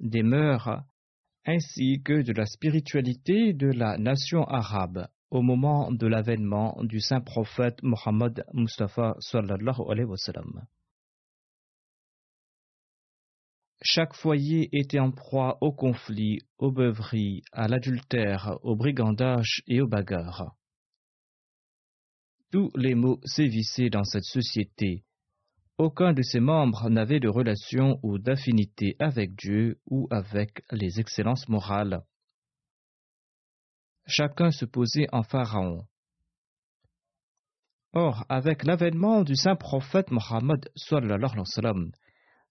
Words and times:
des 0.00 0.22
mœurs, 0.22 0.82
ainsi 1.44 2.02
que 2.02 2.22
de 2.22 2.32
la 2.32 2.46
spiritualité 2.46 3.52
de 3.52 3.68
la 3.68 3.98
nation 3.98 4.44
arabe 4.44 5.08
au 5.30 5.42
moment 5.42 5.90
de 5.90 6.06
l'avènement 6.06 6.76
du 6.82 7.00
saint 7.00 7.20
prophète 7.20 7.82
Mohammed 7.82 8.44
Mustafa 8.52 9.16
sallallahu 9.18 9.82
alayhi 9.90 10.08
wa 10.08 10.16
sallam 10.16 10.66
Chaque 13.82 14.14
foyer 14.14 14.68
était 14.72 15.00
en 15.00 15.10
proie 15.10 15.58
au 15.60 15.72
conflit, 15.72 16.38
aux 16.58 16.72
beuveries, 16.72 17.42
à 17.52 17.68
l'adultère, 17.68 18.58
au 18.62 18.76
brigandage 18.76 19.62
et 19.66 19.82
aux 19.82 19.88
bagarres. 19.88 20.56
Tous 22.50 22.70
les 22.76 22.94
maux 22.94 23.20
sévissaient 23.24 23.90
dans 23.90 24.04
cette 24.04 24.24
société. 24.24 25.04
Aucun 25.76 26.12
de 26.12 26.22
ses 26.22 26.38
membres 26.38 26.88
n'avait 26.88 27.18
de 27.18 27.28
relation 27.28 27.98
ou 28.04 28.18
d'affinité 28.18 28.94
avec 29.00 29.34
Dieu 29.34 29.80
ou 29.86 30.06
avec 30.10 30.62
les 30.70 31.00
excellences 31.00 31.48
morales. 31.48 32.04
Chacun 34.06 34.52
se 34.52 34.64
posait 34.66 35.08
en 35.12 35.22
pharaon. 35.22 35.84
Or, 37.92 38.24
avec 38.28 38.64
l'avènement 38.64 39.22
du 39.22 39.34
saint 39.34 39.56
prophète 39.56 40.10
Mohammed 40.10 40.68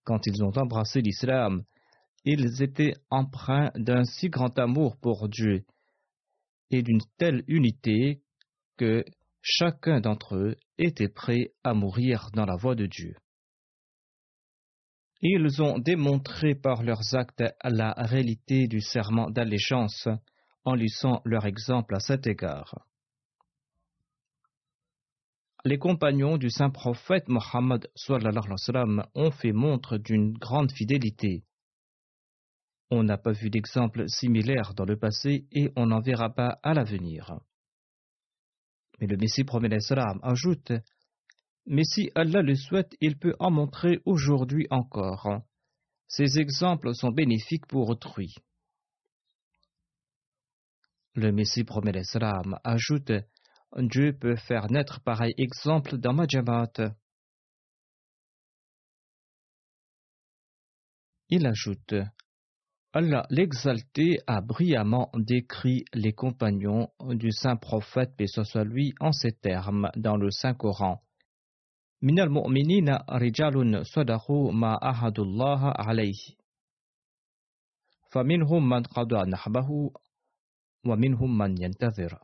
quand 0.03 0.27
ils 0.27 0.43
ont 0.43 0.57
embrassé 0.57 1.01
l'islam, 1.01 1.63
ils 2.25 2.61
étaient 2.61 2.93
empreints 3.09 3.71
d'un 3.75 4.03
si 4.03 4.29
grand 4.29 4.57
amour 4.59 4.97
pour 4.97 5.29
Dieu 5.29 5.65
et 6.71 6.81
d'une 6.81 7.01
telle 7.17 7.43
unité 7.47 8.21
que 8.77 9.05
chacun 9.43 9.99
d'entre 9.99 10.35
eux 10.35 10.55
était 10.77 11.09
prêt 11.09 11.53
à 11.63 11.73
mourir 11.73 12.29
dans 12.33 12.45
la 12.45 12.55
voie 12.55 12.75
de 12.75 12.87
Dieu. 12.87 13.15
Ils 15.21 15.61
ont 15.61 15.77
démontré 15.77 16.55
par 16.55 16.81
leurs 16.81 17.13
actes 17.13 17.43
la 17.63 17.93
réalité 17.93 18.67
du 18.67 18.81
serment 18.81 19.29
d'allégeance 19.29 20.07
en 20.65 20.73
laissant 20.73 21.21
leur 21.25 21.45
exemple 21.45 21.95
à 21.95 21.99
cet 21.99 22.25
égard. 22.25 22.87
Les 25.65 25.77
compagnons 25.77 26.37
du 26.37 26.49
saint 26.49 26.69
prophète 26.69 27.29
Mohammed 27.29 27.89
ont 29.15 29.31
fait 29.31 29.53
montre 29.53 29.97
d'une 29.97 30.33
grande 30.33 30.71
fidélité. 30.71 31.43
On 32.89 33.03
n'a 33.03 33.17
pas 33.17 33.31
vu 33.31 33.49
d'exemple 33.49 34.05
similaire 34.07 34.73
dans 34.73 34.85
le 34.85 34.97
passé 34.97 35.47
et 35.51 35.71
on 35.77 35.87
n'en 35.87 36.01
verra 36.01 36.29
pas 36.29 36.59
à 36.63 36.73
l'avenir. 36.73 37.39
Le 39.05 39.17
Messie 39.17 39.43
promet 39.43 39.69
ajoute 40.21 40.71
Mais 41.65 41.83
si 41.83 42.09
Allah 42.15 42.41
le 42.41 42.55
souhaite, 42.55 42.95
il 43.01 43.17
peut 43.17 43.35
en 43.39 43.51
montrer 43.51 43.99
aujourd'hui 44.05 44.65
encore. 44.69 45.41
Ces 46.07 46.39
exemples 46.39 46.95
sont 46.95 47.11
bénéfiques 47.11 47.67
pour 47.67 47.89
autrui. 47.89 48.33
Le 51.15 51.31
Messie 51.31 51.65
promet 51.65 51.91
ajoute 52.63 53.11
Dieu 53.77 54.13
peut 54.13 54.37
faire 54.37 54.71
naître 54.71 55.01
pareil 55.01 55.33
exemple 55.37 55.97
dans 55.97 56.13
ma 56.13 56.25
Jamaat. 56.25 56.95
Il 61.29 61.45
ajoute 61.45 61.95
Allah 62.92 63.26
l'exalté 63.30 64.18
a 64.26 64.40
brillamment 64.40 65.10
décrit 65.14 65.84
les 65.94 66.12
compagnons 66.12 66.88
du 67.10 67.30
saint 67.30 67.56
prophète, 67.56 68.16
paix 68.16 68.26
soit 68.26 68.64
lui, 68.64 68.94
en 68.98 69.12
ces 69.12 69.32
termes 69.32 69.90
dans 69.96 70.16
le 70.16 70.30
Saint-Coran. 70.30 71.00
Minal 72.00 72.30
mu'minina 72.30 73.04
rijalun 73.08 73.84
sadahu 73.84 74.52
ma 74.52 74.78
ahadullah 74.80 75.72
alayhi. 75.76 76.36
فمنهم 78.10 78.68
من 78.68 78.82
قضى 78.82 79.30
نحبه 79.30 79.90
ومنهم 80.86 81.38
من 81.38 81.62
ينتظر 81.62 82.18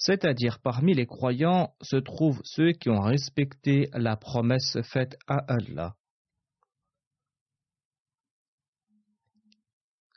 c'est-à-dire 0.00 0.60
parmi 0.60 0.94
les 0.94 1.04
croyants 1.06 1.74
se 1.82 1.96
trouvent 1.96 2.40
ceux 2.42 2.72
qui 2.72 2.88
ont 2.88 3.02
respecté 3.02 3.90
la 3.92 4.16
promesse 4.16 4.78
faite 4.82 5.18
à 5.26 5.44
Allah. 5.46 5.94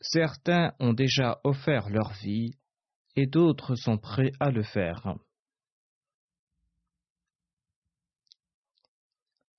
Certains 0.01 0.75
ont 0.79 0.93
déjà 0.93 1.41
offert 1.45 1.89
leur 1.91 2.13
vie 2.13 2.53
et 3.17 3.27
d'autres 3.27 3.75
sont 3.75 3.99
prêts 3.99 4.33
à 4.39 4.51
le 4.51 4.63
faire. 4.63 5.17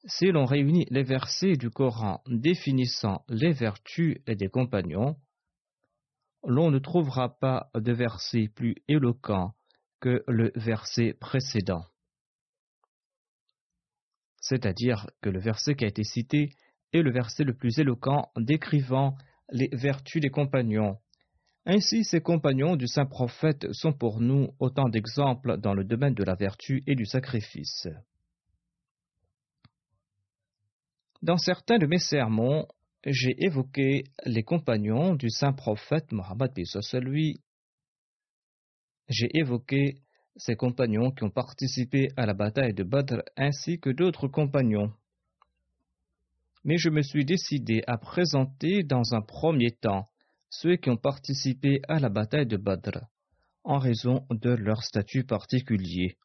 Si 0.06 0.32
l'on 0.32 0.46
réunit 0.46 0.86
les 0.90 1.04
versets 1.04 1.58
du 1.58 1.70
Coran 1.70 2.24
définissant 2.28 3.26
les 3.28 3.52
vertus 3.52 4.18
des 4.26 4.48
compagnons, 4.48 5.18
l'on 6.44 6.72
ne 6.72 6.80
trouvera 6.80 7.38
pas 7.38 7.70
de 7.76 7.92
verset 7.92 8.48
plus 8.48 8.76
éloquent 8.88 9.54
que 10.00 10.24
le 10.28 10.52
verset 10.56 11.14
précédent. 11.20 11.84
C'est-à-dire 14.38 15.08
que 15.22 15.30
le 15.30 15.40
verset 15.40 15.76
qui 15.76 15.84
a 15.84 15.90
été 15.90 16.06
cité 16.06 16.56
est 16.94 17.02
le 17.02 17.12
verset 17.12 17.44
le 17.44 17.54
plus 17.54 17.78
éloquent 17.80 18.32
décrivant 18.38 19.18
les 19.52 19.70
vertus 19.72 20.22
des 20.22 20.30
compagnons. 20.30 20.98
Ainsi, 21.66 22.04
ces 22.04 22.22
compagnons 22.22 22.76
du 22.76 22.88
saint 22.88 23.06
prophète 23.06 23.72
sont 23.74 23.94
pour 23.94 24.22
nous 24.22 24.50
autant 24.60 24.90
d'exemples 24.90 25.58
dans 25.58 25.74
le 25.74 25.84
domaine 25.84 26.14
de 26.14 26.24
la 26.24 26.36
vertu 26.36 26.84
et 26.88 26.96
du 26.96 27.06
sacrifice. 27.06 27.88
Dans 31.22 31.38
certains 31.38 31.78
de 31.78 31.86
mes 31.86 32.00
sermons, 32.00 32.66
j'ai 33.06 33.36
évoqué 33.44 34.06
les 34.26 34.44
compagnons 34.44 35.16
du 35.16 35.30
saint 35.30 35.54
prophète 35.54 36.12
Mohammed 36.12 36.52
lui. 37.02 37.42
J'ai 39.10 39.30
évoqué 39.38 40.02
ces 40.38 40.56
compagnons 40.56 41.12
qui 41.12 41.24
ont 41.24 41.30
participé 41.30 42.10
à 42.16 42.26
la 42.26 42.34
bataille 42.34 42.74
de 42.74 42.84
Badr 42.84 43.22
ainsi 43.36 43.80
que 43.80 43.90
d'autres 43.90 44.28
compagnons. 44.28 44.94
Mais 46.64 46.78
je 46.78 46.90
me 46.90 47.02
suis 47.02 47.26
décidé 47.26 47.82
à 47.88 47.98
présenter 47.98 48.84
dans 48.84 49.14
un 49.14 49.22
premier 49.22 49.72
temps 49.72 50.10
ceux 50.50 50.76
qui 50.76 50.90
ont 50.90 50.98
participé 50.98 51.82
à 51.88 52.00
la 52.00 52.10
bataille 52.10 52.48
de 52.48 52.58
Badr 52.58 53.00
en 53.64 53.78
raison 53.78 54.26
de 54.32 54.50
leur 54.50 54.84
statut 54.84 55.24
particulier. 55.24 56.18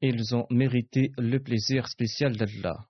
Ils 0.00 0.34
ont 0.34 0.46
mérité 0.50 1.10
le 1.16 1.38
plaisir 1.38 1.88
spécial 1.88 2.36
d'Allah. 2.36 2.86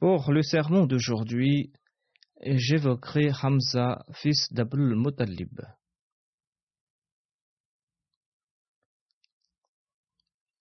Pour 0.00 0.32
le 0.32 0.42
sermon 0.42 0.84
d'aujourd'hui, 0.84 1.72
j'évoquerai 2.44 3.30
Hamza, 3.42 4.04
fils 4.12 4.52
d'Abul 4.52 4.96
Muttalib. 4.96 5.60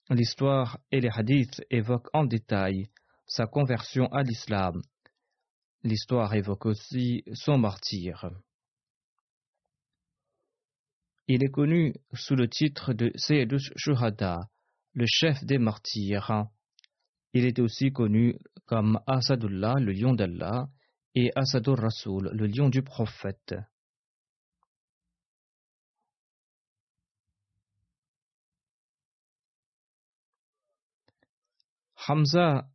L'histoire 0.10 0.80
et 0.92 1.00
les 1.00 1.10
hadiths 1.10 1.62
évoquent 1.70 2.10
en 2.14 2.26
détail 2.26 2.90
sa 3.26 3.48
conversion 3.48 4.08
à 4.08 4.24
l'islam. 4.24 4.82
L'histoire 5.84 6.34
évoque 6.34 6.66
aussi 6.66 7.24
son 7.34 7.58
martyr. 7.58 8.30
Il 11.28 11.44
est 11.44 11.52
connu 11.52 11.94
sous 12.14 12.36
le 12.36 12.50
titre 12.50 12.94
de 12.94 13.12
Sayyidus 13.16 13.72
Shuhada, 13.78 14.50
le 14.94 15.06
chef 15.08 15.44
des 15.46 15.58
martyrs. 15.58 16.48
Il 17.34 17.46
était 17.46 17.62
aussi 17.62 17.92
connu 17.92 18.38
comme 18.66 19.00
Asadullah, 19.08 19.76
le 19.80 19.94
lion 19.94 20.14
d'Allah, 20.14 20.68
et 21.16 21.32
Asadur 21.36 21.78
Rasul, 21.78 22.30
le 22.34 22.48
lion 22.48 22.70
du 22.70 22.82
prophète. 22.82 23.56
Hamza 32.08 32.66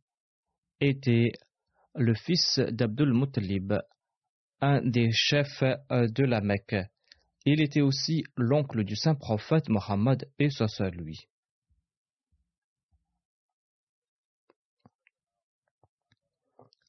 était 0.79 1.31
le 1.93 2.15
fils 2.15 2.59
d'Abdul 2.59 3.13
Muttalib, 3.13 3.73
un 4.61 4.81
des 4.81 5.11
chefs 5.11 5.61
de 5.61 6.23
la 6.23 6.41
Mecque. 6.41 6.75
Il 7.45 7.61
était 7.61 7.81
aussi 7.81 8.23
l'oncle 8.35 8.83
du 8.83 8.95
saint 8.95 9.15
prophète 9.15 9.69
Mohammed 9.69 10.27
et 10.39 10.49
soit 10.49 10.89
lui. 10.89 11.27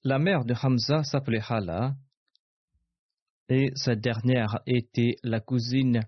La 0.03 0.19
mère 0.19 0.47
de 0.47 0.55
Hamza 0.55 1.03
s'appelait 1.03 1.43
Hala 1.47 1.95
et 3.51 3.71
cette 3.75 4.01
dernière 4.01 4.61
était 4.67 5.17
la 5.23 5.41
cousine 5.41 6.01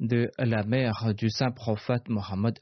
de 0.00 0.30
la 0.38 0.64
mère 0.64 1.12
du 1.14 1.28
saint 1.28 1.50
prophète 1.50 2.08
Mohammed 2.08 2.58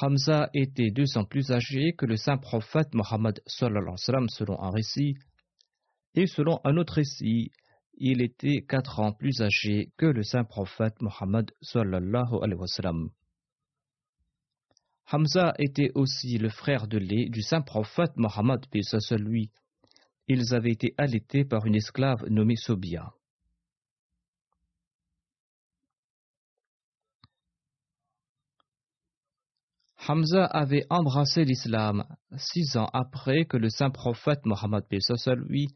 Hamza 0.00 0.48
était 0.54 0.90
deux 0.90 1.18
ans 1.18 1.24
plus 1.24 1.50
âgé 1.50 1.92
que 1.92 2.06
le 2.06 2.16
saint 2.16 2.36
prophète 2.36 2.94
Mohammed 2.94 3.40
selon 3.46 4.62
un 4.62 4.70
récit, 4.70 5.16
et 6.14 6.26
selon 6.28 6.60
un 6.62 6.76
autre 6.76 6.94
récit, 6.94 7.50
il 7.94 8.22
était 8.22 8.62
quatre 8.62 9.00
ans 9.00 9.12
plus 9.12 9.40
âgé 9.42 9.90
que 9.96 10.06
le 10.06 10.22
saint 10.22 10.44
prophète 10.44 10.94
Mohammed 11.00 11.50
Hamza 15.10 15.54
était 15.58 15.90
aussi 15.96 16.38
le 16.38 16.48
frère 16.48 16.86
de 16.86 16.98
lait 16.98 17.28
du 17.28 17.42
saint 17.42 17.62
prophète 17.62 18.16
Mohammed 18.16 18.60
lui. 19.16 19.50
Ils 20.28 20.54
avaient 20.54 20.70
été 20.70 20.94
allaités 20.96 21.44
par 21.44 21.66
une 21.66 21.74
esclave 21.74 22.24
nommée 22.28 22.56
Sobia. 22.56 23.14
Hamza 30.10 30.46
avait 30.46 30.86
embrassé 30.88 31.44
l'islam 31.44 32.04
six 32.38 32.78
ans 32.78 32.88
après 32.94 33.44
que 33.44 33.58
le 33.58 33.68
saint 33.68 33.90
prophète 33.90 34.46
Mohammed 34.46 34.84
lui 35.46 35.68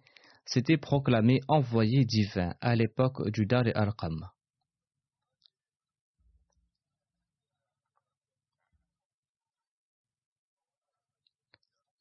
s'était 0.46 0.78
proclamé 0.78 1.40
envoyé 1.48 2.06
divin 2.06 2.54
à 2.62 2.74
l'époque 2.74 3.28
du 3.30 3.44
Dar 3.44 3.66
al-Arqam. 3.66 4.26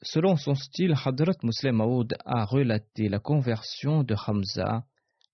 Selon 0.02 0.38
son 0.38 0.56
style, 0.56 0.96
Hadrat 1.04 1.36
Muslim 1.44 1.76
Maud 1.76 2.16
a 2.26 2.46
relaté 2.46 3.10
la 3.10 3.20
conversion 3.20 4.04
de 4.04 4.16
Hamza 4.16 4.86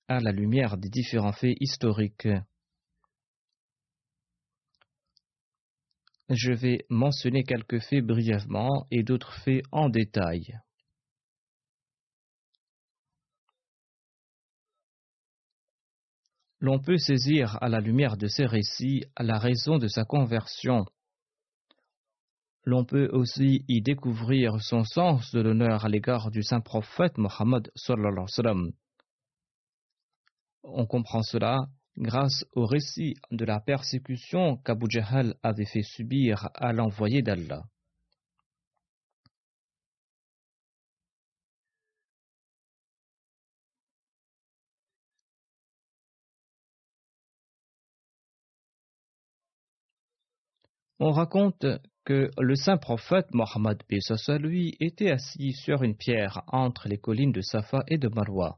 à 0.07 0.19
la 0.19 0.31
lumière 0.31 0.77
des 0.77 0.89
différents 0.89 1.31
faits 1.31 1.55
historiques. 1.59 2.27
Je 6.29 6.51
vais 6.51 6.85
mentionner 6.89 7.43
quelques 7.43 7.79
faits 7.79 8.05
brièvement 8.05 8.85
et 8.91 9.03
d'autres 9.03 9.33
faits 9.43 9.63
en 9.71 9.89
détail. 9.89 10.59
L'on 16.59 16.79
peut 16.79 16.97
saisir 16.97 17.57
à 17.61 17.69
la 17.69 17.79
lumière 17.79 18.17
de 18.17 18.27
ces 18.27 18.45
récits 18.45 19.03
la 19.19 19.37
raison 19.37 19.77
de 19.77 19.87
sa 19.87 20.05
conversion 20.05 20.85
l'on 22.67 22.83
peut 22.83 23.09
aussi 23.13 23.63
y 23.69 23.81
découvrir 23.81 24.61
son 24.61 24.83
sens 24.83 25.31
de 25.31 25.39
l'honneur 25.39 25.85
à 25.85 25.87
l'égard 25.87 26.31
du 26.31 26.43
saint 26.43 26.59
prophète 26.59 27.17
Mohammed. 27.17 27.71
On 30.63 30.85
comprend 30.85 31.23
cela 31.23 31.59
grâce 31.97 32.45
au 32.53 32.65
récit 32.65 33.15
de 33.31 33.45
la 33.45 33.59
persécution 33.59 34.57
qu'Abu 34.57 34.87
Jahal 34.89 35.35
avait 35.43 35.65
fait 35.65 35.83
subir 35.83 36.49
à 36.53 36.73
l'envoyé 36.73 37.21
d'Allah. 37.21 37.63
On 50.99 51.11
raconte 51.11 51.65
que 52.05 52.31
le 52.39 52.55
saint 52.55 52.77
prophète 52.77 53.27
Mohammed 53.31 53.83
lui 54.39 54.75
était 54.79 55.11
assis 55.11 55.53
sur 55.53 55.83
une 55.83 55.95
pierre 55.95 56.41
entre 56.47 56.87
les 56.87 56.97
collines 56.97 57.31
de 57.31 57.41
Safa 57.41 57.83
et 57.87 57.99
de 57.99 58.07
Marwa. 58.07 58.57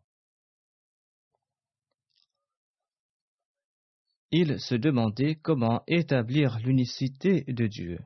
Il 4.31 4.59
se 4.59 4.75
demandait 4.75 5.35
comment 5.35 5.81
établir 5.87 6.59
l'unicité 6.59 7.43
de 7.47 7.65
Dieu. 7.67 7.99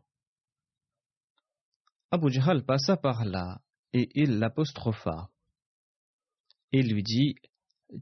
Abu 2.12 2.32
Jahl 2.32 2.64
passa 2.64 2.96
par 2.96 3.26
là 3.26 3.60
et 3.92 4.10
il 4.16 4.40
l'apostropha. 4.40 5.30
Il 6.72 6.94
lui 6.94 7.04
dit 7.04 7.36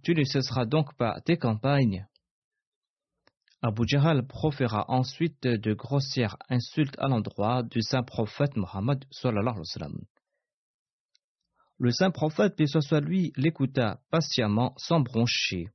Tu 0.04 0.14
ne 0.14 0.24
cesseras 0.24 0.66
donc 0.66 0.96
pas 0.96 1.20
tes 1.22 1.38
campagnes 1.38 2.06
Abu 3.64 3.84
Jahl 3.88 4.26
proféra 4.26 4.86
ensuite 4.88 5.44
de 5.44 5.74
grossières 5.74 6.38
insultes 6.50 6.96
à 6.98 7.08
l'endroit 7.08 7.62
du 7.62 7.82
saint 7.84 8.02
prophète 8.02 8.56
Mohammed. 8.56 9.06
Le 11.78 11.92
saint 11.92 12.12
prophète, 12.12 12.56
paix 12.56 12.66
soit 12.66 13.02
lui, 13.02 13.32
l'écouta 13.36 14.00
patiemment 14.10 14.74
sans 14.78 15.00
broncher. 15.00 15.70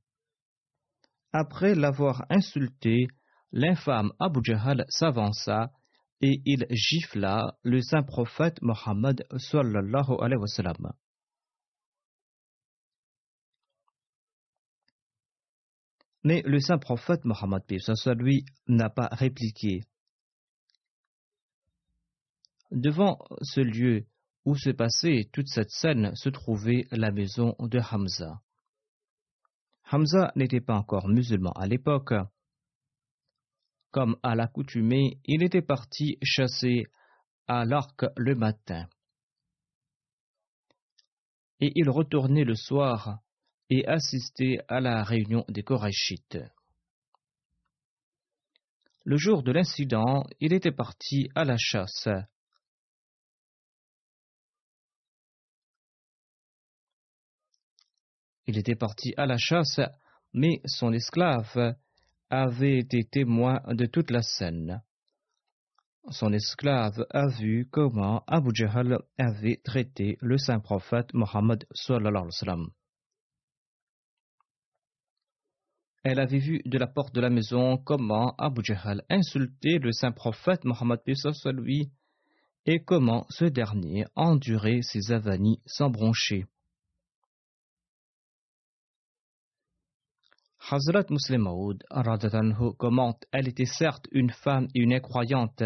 Après 1.39 1.75
l'avoir 1.75 2.25
insulté, 2.31 3.05
l'infâme 3.51 4.11
Abu 4.17 4.39
Jahl 4.41 4.85
s'avança 4.89 5.71
et 6.19 6.41
il 6.45 6.65
gifla 6.71 7.55
le 7.61 7.79
saint 7.79 8.01
prophète 8.01 8.59
Mohammed. 8.63 9.23
Mais 16.23 16.41
le 16.43 16.59
saint 16.59 16.79
prophète 16.79 17.23
Mohammed 17.23 17.61
lui 18.17 18.43
n'a 18.67 18.89
pas 18.89 19.09
répliqué. 19.11 19.81
Devant 22.71 23.19
ce 23.43 23.61
lieu 23.61 24.07
où 24.43 24.55
se 24.55 24.71
passait 24.71 25.29
toute 25.31 25.49
cette 25.49 25.69
scène 25.69 26.15
se 26.15 26.29
trouvait 26.29 26.87
la 26.89 27.11
maison 27.11 27.55
de 27.59 27.79
Hamza. 27.79 28.41
Hamza 29.89 30.31
n'était 30.35 30.61
pas 30.61 30.75
encore 30.75 31.07
musulman 31.07 31.51
à 31.51 31.65
l'époque. 31.65 32.13
Comme 33.91 34.17
à 34.21 34.35
l'accoutumée, 34.35 35.19
il 35.23 35.43
était 35.43 35.61
parti 35.61 36.17
chasser 36.21 36.87
à 37.47 37.63
l'arc 37.63 38.05
le 38.17 38.35
matin. 38.35 38.87
Et 41.61 41.71
il 41.75 41.89
retournait 41.89 42.43
le 42.43 42.55
soir 42.55 43.19
et 43.69 43.87
assisté 43.87 44.59
à 44.67 44.81
la 44.81 45.03
réunion 45.03 45.45
des 45.47 45.63
Korachites. 45.63 46.37
Le 49.05 49.15
jour 49.15 49.41
de 49.41 49.53
l'incident, 49.53 50.25
il 50.41 50.51
était 50.51 50.73
parti 50.73 51.29
à 51.33 51.45
la 51.45 51.55
chasse. 51.57 52.09
Il 58.47 58.57
était 58.57 58.75
parti 58.75 59.13
à 59.17 59.25
la 59.25 59.37
chasse, 59.37 59.81
mais 60.33 60.61
son 60.65 60.93
esclave 60.93 61.75
avait 62.29 62.79
été 62.79 63.03
témoin 63.03 63.61
de 63.67 63.85
toute 63.85 64.09
la 64.09 64.21
scène. 64.21 64.81
Son 66.09 66.31
esclave 66.31 67.05
a 67.09 67.27
vu 67.27 67.67
comment 67.69 68.23
Abu 68.27 68.51
Jahl 68.53 68.99
avait 69.17 69.59
traité 69.63 70.17
le 70.21 70.37
saint 70.37 70.61
prophète 70.61 71.13
Mohammed 71.13 71.65
Elle 76.03 76.19
avait 76.21 76.39
vu 76.39 76.61
de 76.63 76.77
la 76.77 76.87
porte 76.87 77.13
de 77.13 77.19
la 77.19 77.29
maison 77.29 77.77
comment 77.77 78.33
Abu 78.37 78.61
Jahl 78.63 79.03
insultait 79.09 79.79
le 79.79 79.91
saint 79.91 80.13
prophète 80.13 80.63
Mohammed 80.63 81.01
et 82.65 82.79
comment 82.79 83.25
ce 83.29 83.45
dernier 83.45 84.05
endurait 84.15 84.81
ses 84.83 85.11
avanies 85.11 85.59
sans 85.65 85.89
broncher. 85.89 86.45
Hazrat 90.69 91.05
Muslim 91.09 91.43
Maud 91.43 91.81
commente 92.77 93.23
Elle 93.31 93.47
était 93.47 93.63
certes 93.63 94.05
une 94.11 94.31
femme 94.31 94.67
et 94.75 94.81
une 94.81 94.93
incroyante. 94.93 95.63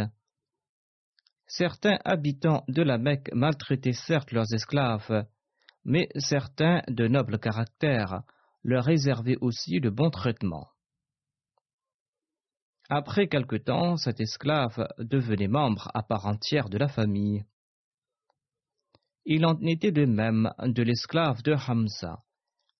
Certains 1.48 1.98
habitants 2.05 2.63
de 2.67 2.84
la 2.84 3.00
Mecque 3.00 3.34
maltraitaient 3.34 3.93
certes 3.93 4.31
leurs 4.31 4.53
esclaves, 4.53 5.25
mais 5.86 6.08
certains 6.17 6.84
de 6.88 7.08
noble 7.08 7.39
caractère 7.39 8.22
leur 8.63 8.86
réservaient 8.86 9.39
aussi 9.41 9.79
de 9.79 9.89
bons 9.89 10.12
traitements. 10.12 10.70
Après 12.88 13.27
quelque 13.27 13.55
temps, 13.55 13.98
cet 13.98 14.22
esclave 14.22 14.88
devenait 15.00 15.48
membre 15.48 15.89
à 15.96 16.03
part 16.03 16.27
entière 16.27 16.70
de 16.70 16.77
la 16.77 16.88
famille. 16.88 17.43
Il 19.25 19.48
en 19.48 19.60
était 19.62 19.91
de 19.91 20.05
même 20.05 20.53
de 20.60 20.84
l'esclave 20.84 21.41
de 21.41 21.53
Hamza 21.53 22.24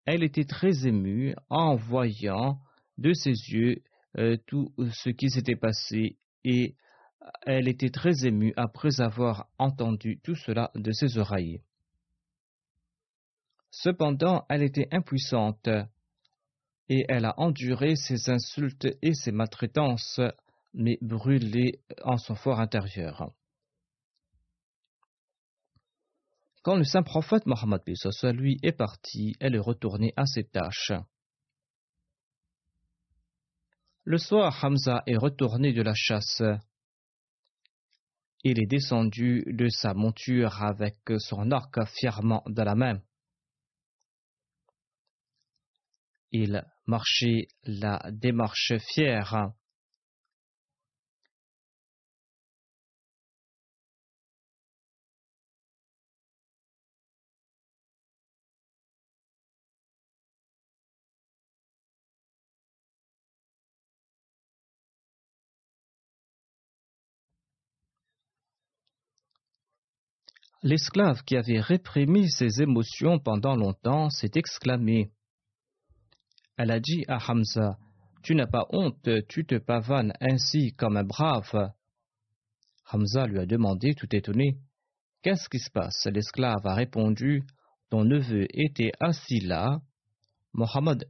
elle 0.06 0.24
était 0.24 0.46
très 0.46 0.88
émue 0.88 1.36
en 1.50 1.76
voyant 1.76 2.60
de 2.98 3.14
ses 3.14 3.32
yeux 3.32 3.82
euh, 4.18 4.38
tout 4.48 4.74
ce 4.94 5.10
qui 5.10 5.30
s'était 5.30 5.56
passé 5.56 6.18
et 6.44 6.76
elle 7.44 7.68
était 7.68 7.90
très 7.90 8.26
émue 8.26 8.54
après 8.58 9.00
avoir 9.00 9.48
entendu 9.58 10.20
tout 10.24 10.36
cela 10.36 10.72
de 10.76 10.92
ses 10.92 11.18
oreilles. 11.18 11.62
Cependant, 13.70 14.46
elle 14.50 14.64
était 14.64 14.88
impuissante 14.92 15.70
et 16.90 17.06
elle 17.08 17.26
a 17.26 17.40
enduré 17.40 17.96
ses 17.96 18.30
insultes 18.30 18.88
et 19.02 19.14
ses 19.14 19.32
maltraitances, 19.32 20.20
mais 20.74 20.98
brûlé 21.02 21.80
en 22.04 22.18
son 22.18 22.36
fort 22.36 22.60
intérieur. 22.60 23.32
Quand 26.64 26.76
le 26.76 26.84
saint 26.84 27.02
prophète 27.02 27.48
Mohammed 27.48 27.82
lui 28.34 28.60
est 28.62 28.72
parti, 28.72 29.36
elle 29.40 29.56
est 29.56 29.60
retournée 29.60 30.14
à 30.16 30.26
ses 30.26 30.44
tâches. 30.44 30.92
Le 34.04 34.18
soir, 34.18 34.64
Hamza 34.64 35.04
est 35.08 35.18
retourné 35.18 35.74
de 35.74 35.82
la 35.82 35.94
chasse. 35.96 36.44
Il 38.44 38.60
est 38.60 38.68
descendu 38.68 39.44
de 39.48 39.70
sa 39.70 39.94
monture 39.94 40.64
avec 40.64 40.98
son 41.20 41.52
arc 41.52 41.84
fièrement 42.00 42.44
dans 42.48 42.64
la 42.64 42.76
main. 42.76 43.02
Il 46.32 46.64
marchait 46.88 47.48
la 47.64 48.02
démarche 48.12 48.74
fière. 48.94 49.52
L'esclave 70.64 71.24
qui 71.24 71.36
avait 71.36 71.60
réprimé 71.60 72.28
ses 72.28 72.62
émotions 72.62 73.18
pendant 73.18 73.56
longtemps 73.56 74.10
s'est 74.10 74.32
exclamé. 74.36 75.10
Elle 76.58 76.72
a 76.72 76.80
dit 76.80 77.04
à 77.08 77.18
Hamza 77.18 77.78
Tu 78.22 78.36
n'as 78.36 78.48
pas 78.48 78.68
honte, 78.70 79.10
tu 79.28 79.46
te 79.46 79.56
pavanes 79.56 80.14
ainsi 80.22 80.74
comme 80.74 80.98
un 80.98 81.04
brave. 81.04 81.72
Hamza 82.92 83.26
lui 83.26 83.40
a 83.40 83.46
demandé, 83.46 83.96
tout 83.96 84.16
étonné 84.16 84.58
Qu'est-ce 85.24 85.50
qui 85.50 85.60
se 85.60 85.72
passe? 85.72 86.08
L'esclave 86.12 86.66
a 86.66 86.76
répondu 86.76 87.44
Ton 87.90 88.06
neveu 88.06 88.46
était 88.54 88.92
assis 89.00 89.40
là, 89.40 89.82
Mohammed 90.54 91.08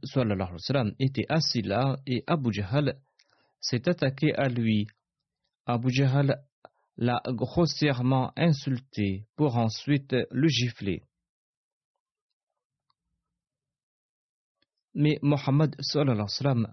était 1.00 1.26
assis 1.28 1.62
là 1.62 1.96
et 2.06 2.22
Abu 2.26 2.52
Jahl 2.52 2.96
s'est 3.60 3.88
attaqué 3.88 4.34
à 4.34 4.48
lui. 4.48 4.86
Abu 5.66 5.90
Jahl 5.90 6.42
l'a 7.02 7.20
grossièrement 7.26 8.32
insulté 8.36 9.26
pour 9.34 9.56
ensuite 9.56 10.14
le 10.30 10.46
gifler. 10.46 11.02
Mais 14.94 15.18
Mohammed 15.20 15.74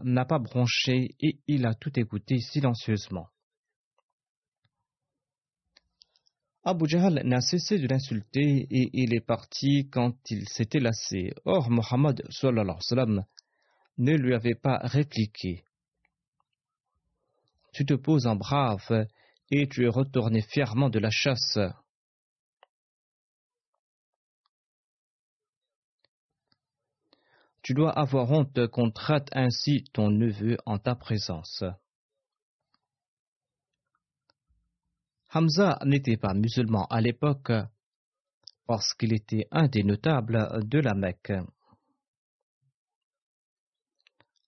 n'a 0.04 0.26
pas 0.26 0.38
bronché 0.38 1.16
et 1.20 1.40
il 1.48 1.66
a 1.66 1.74
tout 1.74 2.00
écouté 2.00 2.38
silencieusement. 2.38 3.30
Abu 6.64 6.88
Jahl 6.88 7.22
n'a 7.26 7.42
cessé 7.42 7.80
de 7.80 7.88
l'insulter 7.88 8.68
et 8.70 8.90
il 8.94 9.16
est 9.16 9.26
parti 9.26 9.90
quand 9.90 10.16
il 10.30 10.48
s'était 10.48 10.80
lassé. 10.80 11.34
Or, 11.46 11.72
Mohammed 11.72 12.22
ne 13.98 14.16
lui 14.16 14.36
avait 14.36 14.54
pas 14.56 14.78
répliqué. 14.84 15.64
Tu 17.74 17.86
te 17.86 17.96
poses 17.96 18.28
en 18.28 18.36
brave 18.36 19.08
et 19.52 19.68
tu 19.68 19.86
es 19.86 19.90
retourné 19.90 20.42
fièrement 20.42 20.90
de 20.90 21.00
la 21.00 21.10
chasse. 21.10 21.58
Tu 27.62 27.74
dois 27.74 27.92
avoir 27.92 28.32
honte 28.32 28.68
qu'on 28.68 28.90
traite 28.90 29.28
ainsi 29.34 29.84
ton 29.94 30.10
neveu 30.10 30.58
en 30.66 30.78
ta 30.78 30.96
présence. 30.96 31.64
Hamza 35.32 35.78
n'était 35.86 36.18
pas 36.18 36.34
musulman 36.34 36.86
à 36.86 37.02
l'époque 37.02 37.52
parce 38.66 38.94
qu'il 38.94 39.14
était 39.14 39.48
un 39.52 39.68
des 39.68 39.84
notables 39.84 40.68
de 40.68 40.80
la 40.80 40.94
Mecque. 40.94 41.34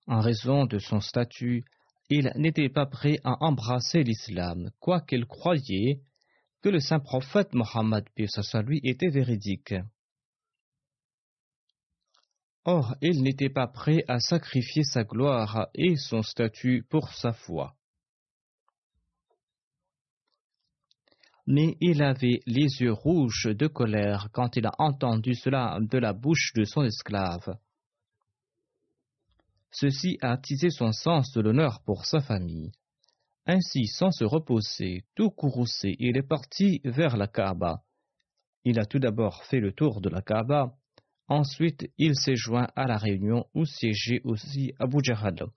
En 0.07 0.19
raison 0.19 0.65
de 0.65 0.79
son 0.79 0.99
statut, 0.99 1.65
il 2.11 2.29
n'était 2.35 2.67
pas 2.67 2.85
prêt 2.85 3.19
à 3.23 3.41
embrasser 3.41 4.03
l'islam, 4.03 4.69
quoiqu'il 4.81 5.25
croyait 5.25 6.01
que 6.61 6.67
le 6.67 6.81
saint 6.81 6.99
prophète 6.99 7.53
Mohammed 7.53 8.03
lui 8.65 8.81
était 8.83 9.07
véridique. 9.07 9.73
Or, 12.65 12.95
il 13.01 13.23
n'était 13.23 13.49
pas 13.49 13.67
prêt 13.67 14.03
à 14.09 14.19
sacrifier 14.19 14.83
sa 14.83 15.05
gloire 15.05 15.69
et 15.73 15.95
son 15.95 16.21
statut 16.21 16.85
pour 16.89 17.13
sa 17.13 17.31
foi. 17.31 17.75
Mais 21.47 21.77
il 21.79 22.03
avait 22.03 22.41
les 22.45 22.81
yeux 22.81 22.91
rouges 22.91 23.47
de 23.47 23.67
colère 23.67 24.27
quand 24.33 24.57
il 24.57 24.67
a 24.67 24.73
entendu 24.79 25.33
cela 25.33 25.79
de 25.79 25.97
la 25.97 26.11
bouche 26.11 26.51
de 26.55 26.65
son 26.65 26.83
esclave. 26.83 27.57
Ceci 29.71 30.17
a 30.21 30.31
attisé 30.31 30.69
son 30.69 30.91
sens 30.91 31.31
de 31.31 31.41
l'honneur 31.41 31.81
pour 31.85 32.05
sa 32.05 32.19
famille. 32.19 32.71
Ainsi, 33.45 33.87
sans 33.87 34.11
se 34.11 34.23
reposer, 34.23 35.05
tout 35.15 35.31
courroucé, 35.31 35.95
il 35.99 36.17
est 36.17 36.27
parti 36.27 36.81
vers 36.83 37.17
la 37.17 37.27
Kaaba. 37.27 37.83
Il 38.63 38.79
a 38.79 38.85
tout 38.85 38.99
d'abord 38.99 39.43
fait 39.45 39.59
le 39.59 39.71
tour 39.71 40.01
de 40.01 40.09
la 40.09 40.21
Kaaba, 40.21 40.75
ensuite 41.27 41.89
il 41.97 42.15
s'est 42.15 42.35
joint 42.35 42.67
à 42.75 42.85
la 42.85 42.97
réunion 42.97 43.45
où 43.55 43.65
siégeait 43.65 44.21
aussi 44.25 44.73
Abu 44.77 44.97
Jahl. 45.03 45.47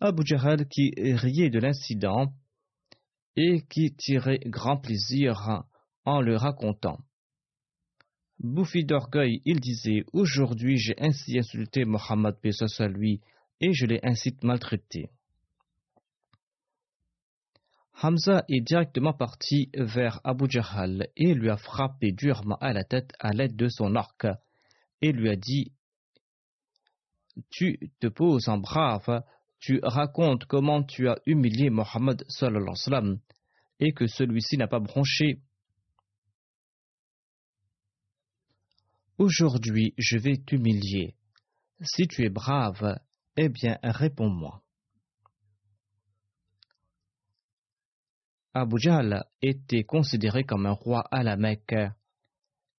Abu 0.00 0.22
Jahl 0.26 0.66
qui 0.68 0.92
riait 0.96 1.50
de 1.50 1.60
l'incident 1.60 2.32
et 3.36 3.62
qui 3.70 3.94
tirait 3.94 4.40
grand 4.44 4.76
plaisir 4.76 5.64
en 6.04 6.20
le 6.20 6.36
racontant. 6.36 6.98
Bouffi 8.40 8.84
d'orgueil, 8.84 9.42
il 9.44 9.60
disait 9.60 10.04
Aujourd'hui 10.12 10.76
j'ai 10.76 10.94
ainsi 10.98 11.38
insulté 11.38 11.84
Mohammed 11.84 12.36
à 12.78 12.88
lui 12.88 13.20
et 13.60 13.72
je 13.72 13.86
l'ai 13.86 14.00
ainsi 14.04 14.36
maltraité. 14.42 15.10
Hamza 18.00 18.44
est 18.48 18.60
directement 18.60 19.12
parti 19.12 19.70
vers 19.74 20.20
Abu 20.22 20.46
Jahl 20.48 21.08
et 21.16 21.34
lui 21.34 21.50
a 21.50 21.56
frappé 21.56 22.12
durement 22.12 22.56
à 22.60 22.72
la 22.72 22.84
tête 22.84 23.12
à 23.18 23.32
l'aide 23.32 23.56
de 23.56 23.68
son 23.68 23.96
arc 23.96 24.26
et 25.02 25.10
lui 25.10 25.28
a 25.30 25.36
dit 25.36 25.72
tu 27.50 27.90
te 28.00 28.06
poses 28.06 28.48
en 28.48 28.58
brave, 28.58 29.22
tu 29.58 29.80
racontes 29.82 30.44
comment 30.44 30.82
tu 30.82 31.08
as 31.08 31.18
humilié 31.26 31.70
Mohammed 31.70 32.24
et 33.80 33.92
que 33.92 34.06
celui-ci 34.06 34.56
n'a 34.56 34.68
pas 34.68 34.80
bronché. 34.80 35.40
Aujourd'hui, 39.18 39.94
je 39.98 40.16
vais 40.16 40.36
t'humilier. 40.36 41.16
Si 41.82 42.06
tu 42.06 42.24
es 42.24 42.28
brave, 42.28 43.00
eh 43.36 43.48
bien, 43.48 43.76
réponds-moi. 43.82 44.62
Abu 48.54 48.78
Jahl 48.78 49.24
était 49.42 49.82
considéré 49.82 50.44
comme 50.44 50.66
un 50.66 50.72
roi 50.72 51.00
à 51.10 51.24
la 51.24 51.36
Mecque 51.36 51.74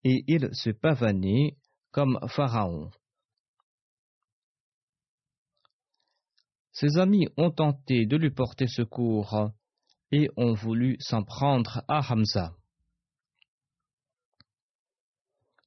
et 0.05 0.24
il 0.27 0.50
se 0.53 0.69
pavanait 0.69 1.58
comme 1.91 2.17
pharaon. 2.29 2.89
Ses 6.72 6.98
amis 6.98 7.27
ont 7.36 7.51
tenté 7.51 8.05
de 8.05 8.15
lui 8.15 8.31
porter 8.31 8.67
secours 8.67 9.51
et 10.13 10.29
ont 10.38 10.53
voulu 10.53 10.96
s'en 11.01 11.24
prendre 11.24 11.84
à 11.89 12.00
Hamza. 12.00 12.55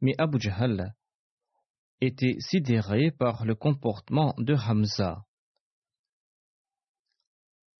Mais 0.02 0.14
Abu 0.18 0.38
Jahl 0.40 0.94
était 2.00 2.37
sidéré 2.40 3.12
par 3.12 3.44
le 3.44 3.54
comportement 3.54 4.35
de 4.37 4.54
Hamza. 4.54 5.25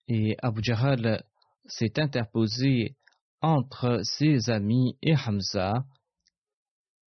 Et 0.07 0.37
Abu 0.41 0.62
Jahl 0.62 1.25
s'est 1.67 1.99
interposé 1.99 2.97
entre 3.41 4.00
ses 4.05 4.50
amis 4.50 4.97
et 5.02 5.14
Hamza 5.17 5.85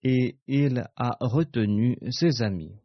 et 0.03 0.37
il 0.47 0.85
a 0.97 1.17
retenu 1.21 1.97
ses 2.11 2.43
amis. 2.43 2.77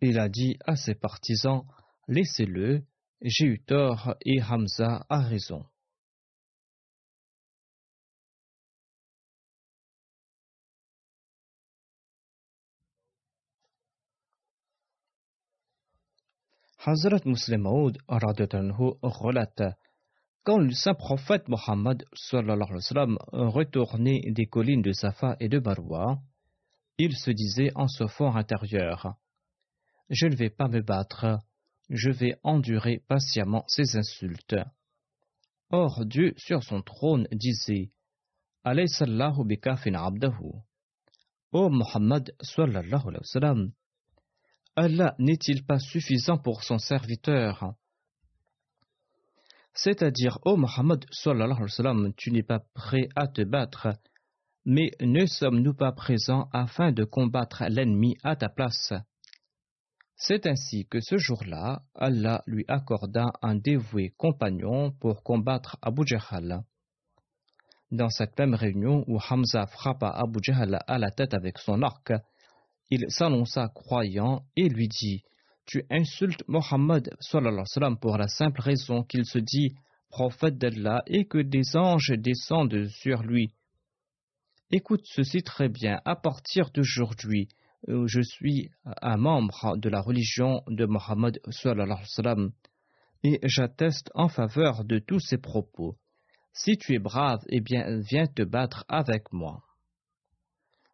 Il 0.00 0.18
a 0.20 0.28
dit 0.28 0.56
à 0.64 0.76
ses 0.76 0.94
partisans 0.94 1.64
Laissez-le, 2.08 2.84
j'ai 3.20 3.46
eu 3.46 3.60
tort 3.64 4.14
et 4.24 4.40
Hamza 4.40 5.04
a 5.08 5.20
raison. 5.20 5.66
Hazrat 16.88 17.24
Muslim 17.24 17.62
Maud 17.62 17.98
relate 18.06 19.62
quand 20.44 20.58
le 20.58 20.70
saint 20.70 20.94
prophète 20.94 21.48
Mohammed 21.48 22.04
retournait 23.32 24.20
des 24.30 24.46
collines 24.46 24.82
de 24.82 24.92
Safa 24.92 25.36
et 25.40 25.48
de 25.48 25.58
Marwa, 25.58 26.20
il 26.98 27.16
se 27.16 27.32
disait 27.32 27.72
en 27.74 27.88
ce 27.88 28.06
fort 28.06 28.36
intérieur 28.36 29.16
Je 30.10 30.28
ne 30.28 30.36
vais 30.36 30.48
pas 30.48 30.68
me 30.68 30.80
battre, 30.80 31.40
je 31.90 32.10
vais 32.10 32.38
endurer 32.44 33.02
patiemment 33.08 33.64
ces 33.66 33.96
insultes. 33.96 34.54
Or, 35.70 36.04
Dieu 36.06 36.34
sur 36.36 36.62
son 36.62 36.82
trône 36.82 37.26
disait 37.32 37.90
Alayhi 38.62 38.86
bikafin 39.44 39.94
abdahu. 39.94 40.52
Ô 41.50 41.68
Mohammed 41.68 42.32
sallallahu 42.40 43.08
alayhi 43.08 43.22
wa 43.22 43.24
sallam, 43.24 43.72
Allah 44.76 45.14
n'est-il 45.18 45.64
pas 45.64 45.78
suffisant 45.78 46.36
pour 46.36 46.62
son 46.62 46.78
serviteur? 46.78 47.72
C'est-à-dire, 49.72 50.38
ô 50.44 50.56
Mohammed, 50.56 51.04
tu 52.16 52.30
n'es 52.30 52.42
pas 52.42 52.60
prêt 52.74 53.08
à 53.16 53.26
te 53.26 53.42
battre, 53.42 53.88
mais 54.66 54.90
ne 55.00 55.24
sommes-nous 55.24 55.74
pas 55.74 55.92
présents 55.92 56.48
afin 56.52 56.92
de 56.92 57.04
combattre 57.04 57.64
l'ennemi 57.70 58.18
à 58.22 58.36
ta 58.36 58.50
place? 58.50 58.92
C'est 60.16 60.46
ainsi 60.46 60.86
que 60.86 61.00
ce 61.00 61.16
jour-là, 61.16 61.82
Allah 61.94 62.42
lui 62.46 62.64
accorda 62.68 63.32
un 63.42 63.54
dévoué 63.54 64.14
compagnon 64.18 64.90
pour 64.92 65.22
combattre 65.22 65.78
Abu 65.80 66.06
Jahl. 66.06 66.62
Dans 67.90 68.10
cette 68.10 68.38
même 68.38 68.54
réunion 68.54 69.04
où 69.06 69.18
Hamza 69.30 69.66
frappa 69.66 70.08
Abu 70.08 70.38
Jahl 70.42 70.78
à 70.86 70.98
la 70.98 71.10
tête 71.10 71.32
avec 71.32 71.58
son 71.58 71.82
arc, 71.82 72.12
il 72.90 73.06
s'annonça 73.08 73.68
croyant 73.74 74.44
et 74.56 74.68
lui 74.68 74.88
dit 74.88 75.22
Tu 75.66 75.84
insultes 75.90 76.44
Mohammed 76.46 77.10
pour 78.00 78.16
la 78.16 78.28
simple 78.28 78.60
raison 78.60 79.02
qu'il 79.02 79.24
se 79.24 79.38
dit 79.38 79.74
prophète 80.08 80.58
d'Allah 80.58 81.02
et 81.06 81.26
que 81.26 81.38
des 81.38 81.76
anges 81.76 82.12
descendent 82.16 82.86
sur 82.88 83.22
lui. 83.22 83.52
Écoute 84.70 85.02
ceci 85.04 85.42
très 85.42 85.68
bien. 85.68 86.00
À 86.04 86.16
partir 86.16 86.70
d'aujourd'hui, 86.70 87.48
euh, 87.88 88.06
je 88.06 88.20
suis 88.20 88.70
un 89.02 89.16
membre 89.16 89.76
de 89.76 89.88
la 89.88 90.00
religion 90.00 90.62
de 90.68 90.86
Mohammed 90.86 91.38
et 93.22 93.40
j'atteste 93.44 94.10
en 94.14 94.28
faveur 94.28 94.84
de 94.84 94.98
tous 94.98 95.20
ses 95.20 95.38
propos. 95.38 95.96
Si 96.52 96.78
tu 96.78 96.94
es 96.94 96.98
brave, 96.98 97.40
eh 97.48 97.60
bien, 97.60 98.00
viens 98.00 98.26
te 98.26 98.42
battre 98.42 98.84
avec 98.88 99.32
moi. 99.32 99.65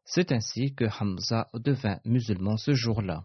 C'est 0.05 0.33
ainsi 0.33 0.75
que 0.75 0.85
Hamza 0.85 1.49
devint 1.55 2.01
musulman 2.05 2.57
ce 2.57 2.75
jour-là. 2.75 3.25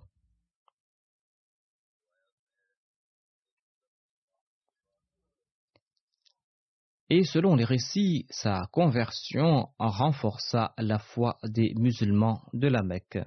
Et 7.09 7.23
selon 7.23 7.55
les 7.55 7.63
récits, 7.63 8.25
sa 8.29 8.67
conversion 8.71 9.69
renforça 9.79 10.73
la 10.77 10.99
foi 10.99 11.37
des 11.43 11.73
musulmans 11.75 12.41
de 12.51 12.67
la 12.67 12.83
Mecque. 12.83 13.19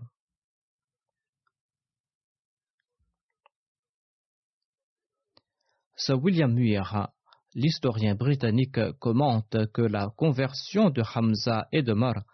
Sir 5.96 6.22
William 6.22 6.52
Muir, 6.52 7.08
l'historien 7.54 8.14
britannique, 8.14 8.80
commente 8.98 9.70
que 9.72 9.82
la 9.82 10.10
conversion 10.10 10.90
de 10.90 11.02
Hamza 11.02 11.66
et 11.72 11.82
de 11.82 11.94
Mar 11.94 12.24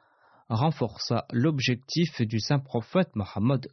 renforça 0.49 1.27
l'objectif 1.33 2.21
du 2.23 2.39
saint 2.41 2.61
prophète 2.61 3.15
Mohammed. 3.15 3.67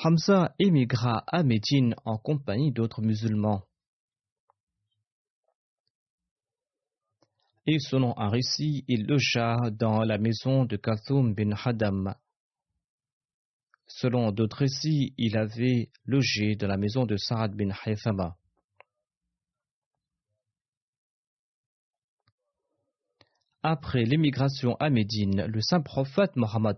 Hamza 0.00 0.54
émigra 0.60 1.24
à 1.26 1.42
Médine 1.42 1.96
en 2.04 2.18
compagnie 2.18 2.72
d'autres 2.72 3.02
musulmans. 3.02 3.64
Et 7.66 7.80
selon 7.80 8.16
un 8.16 8.30
récit, 8.30 8.84
il 8.86 9.06
logea 9.06 9.70
dans 9.72 10.02
la 10.04 10.16
maison 10.16 10.64
de 10.64 10.76
Kathoum 10.76 11.34
bin 11.34 11.50
Hadam. 11.52 12.14
Selon 13.88 14.30
d'autres 14.32 14.58
récits, 14.58 15.14
il 15.18 15.36
avait 15.36 15.90
logé 16.06 16.54
dans 16.54 16.68
la 16.68 16.76
maison 16.76 17.04
de 17.04 17.16
Sa'ad 17.16 17.54
bin 17.54 17.70
Haythama. 17.84 18.36
Après 23.62 24.04
l'émigration 24.04 24.76
à 24.76 24.88
Médine, 24.88 25.46
le 25.46 25.60
saint 25.60 25.80
prophète 25.80 26.36
Mohammed 26.36 26.76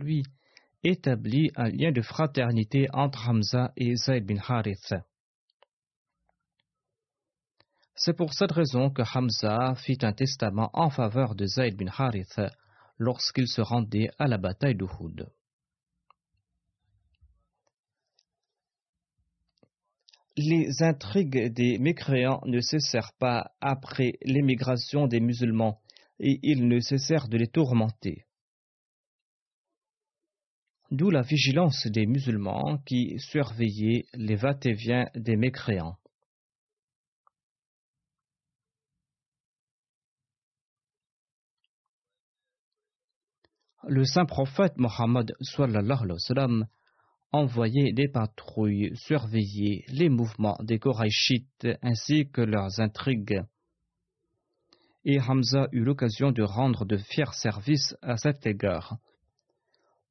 lui 0.00 0.24
établit 0.82 1.50
un 1.54 1.68
lien 1.68 1.92
de 1.92 2.02
fraternité 2.02 2.88
entre 2.92 3.28
Hamza 3.28 3.72
et 3.76 3.94
Zayd 3.94 4.26
bin 4.26 4.40
Harith. 4.46 4.94
C'est 7.94 8.16
pour 8.16 8.34
cette 8.34 8.52
raison 8.52 8.90
que 8.90 9.02
Hamza 9.02 9.74
fit 9.76 9.98
un 10.02 10.12
testament 10.12 10.70
en 10.72 10.90
faveur 10.90 11.36
de 11.36 11.46
Zayd 11.46 11.76
bin 11.76 11.90
Harith 11.96 12.40
lorsqu'il 12.98 13.46
se 13.46 13.60
rendait 13.60 14.10
à 14.18 14.26
la 14.26 14.36
bataille 14.36 14.74
d'Uhud. 14.74 15.28
Les 20.36 20.82
intrigues 20.82 21.52
des 21.52 21.78
mécréants 21.78 22.42
ne 22.44 22.60
cessèrent 22.60 23.12
pas 23.18 23.52
après 23.60 24.18
l'émigration 24.22 25.06
des 25.06 25.20
musulmans 25.20 25.80
et 26.18 26.38
il 26.42 26.68
ne 26.68 26.80
cessèrent 26.80 27.28
de 27.28 27.36
les 27.36 27.48
tourmenter. 27.48 28.24
D'où 30.90 31.10
la 31.10 31.22
vigilance 31.22 31.86
des 31.88 32.06
musulmans 32.06 32.78
qui 32.86 33.18
surveillaient 33.18 34.04
les 34.14 34.36
va-et-vient 34.36 35.06
des 35.16 35.36
mécréants. 35.36 35.98
Le 43.88 44.04
saint 44.04 44.26
prophète 44.26 44.76
Mohammed 44.78 45.32
envoyait 47.32 47.92
des 47.92 48.08
patrouilles 48.08 48.96
surveiller 48.96 49.84
les 49.88 50.08
mouvements 50.08 50.58
des 50.60 50.78
Korachites 50.78 51.66
ainsi 51.82 52.28
que 52.30 52.40
leurs 52.40 52.80
intrigues 52.80 53.42
et 55.08 55.20
Hamza 55.20 55.68
eut 55.70 55.84
l'occasion 55.84 56.32
de 56.32 56.42
rendre 56.42 56.84
de 56.84 56.96
fiers 56.96 57.32
services 57.32 57.96
à 58.02 58.16
cet 58.16 58.44
égard. 58.44 58.98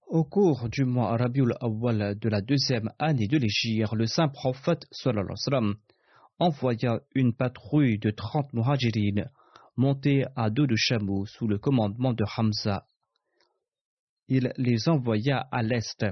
Au 0.08 0.24
cours 0.24 0.70
du 0.70 0.86
mois 0.86 1.18
Rabiul 1.18 1.54
Awwal 1.60 2.18
de 2.18 2.30
la 2.30 2.40
deuxième 2.40 2.90
année 2.98 3.28
de 3.28 3.38
l'Égypte, 3.38 3.92
le 3.92 4.08
saint 4.08 4.30
prophète 4.30 4.86
sallam, 4.92 5.76
envoya 6.40 7.02
une 7.14 7.36
patrouille 7.36 8.00
de 8.00 8.10
trente 8.10 8.54
muhajirines 8.54 9.30
montés 9.76 10.24
à 10.38 10.50
dos 10.50 10.66
de 10.66 10.78
chameaux 10.78 11.26
sous 11.26 11.48
le 11.48 11.58
commandement 11.58 12.14
de 12.14 12.24
Hamza. 12.38 12.86
Il 14.30 14.54
les 14.56 14.88
envoya 14.88 15.40
à 15.52 15.62
l'est. 15.62 16.06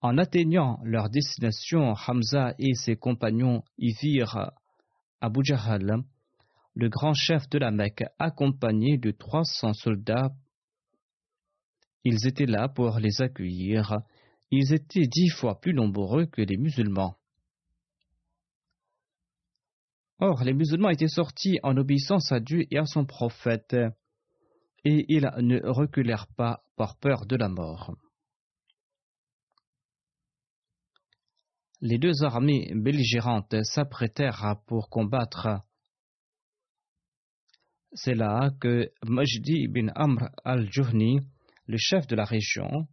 En 0.00 0.16
atteignant 0.16 0.80
leur 0.84 1.10
destination, 1.10 1.92
Hamza 2.06 2.54
et 2.58 2.72
ses 2.72 2.96
compagnons 2.96 3.62
y 3.76 3.92
virent 3.92 4.52
Abu 5.20 5.44
Jahal, 5.44 6.02
le 6.76 6.90
grand 6.90 7.14
chef 7.14 7.48
de 7.48 7.58
la 7.58 7.70
Mecque, 7.70 8.04
accompagné 8.18 8.98
de 8.98 9.10
trois 9.10 9.44
cents 9.44 9.72
soldats. 9.72 10.30
Ils 12.04 12.26
étaient 12.26 12.46
là 12.46 12.68
pour 12.68 12.98
les 12.98 13.22
accueillir. 13.22 13.96
Ils 14.50 14.74
étaient 14.74 15.06
dix 15.06 15.30
fois 15.30 15.58
plus 15.58 15.72
nombreux 15.72 16.26
que 16.26 16.42
les 16.42 16.58
musulmans. 16.58 17.16
Or, 20.18 20.44
les 20.44 20.52
musulmans 20.52 20.90
étaient 20.90 21.08
sortis 21.08 21.58
en 21.62 21.76
obéissance 21.78 22.30
à 22.30 22.40
Dieu 22.40 22.66
et 22.70 22.78
à 22.78 22.84
son 22.84 23.06
prophète, 23.06 23.74
et 24.84 25.06
ils 25.08 25.30
ne 25.38 25.58
reculèrent 25.66 26.28
pas 26.36 26.62
par 26.76 26.98
peur 26.98 27.24
de 27.24 27.36
la 27.36 27.48
mort. 27.48 27.94
Les 31.80 31.98
deux 31.98 32.22
armées 32.22 32.70
belligérantes 32.74 33.62
s'apprêtèrent 33.62 34.56
pour 34.66 34.90
combattre. 34.90 35.48
C'est 37.92 38.14
là 38.14 38.50
que 38.60 38.90
Majdi 39.04 39.62
ibn 39.62 39.90
Amr 39.94 40.30
al-Juhni, 40.44 41.20
le 41.66 41.76
chef 41.78 42.06
de 42.06 42.16
la 42.16 42.24
région, 42.24 42.86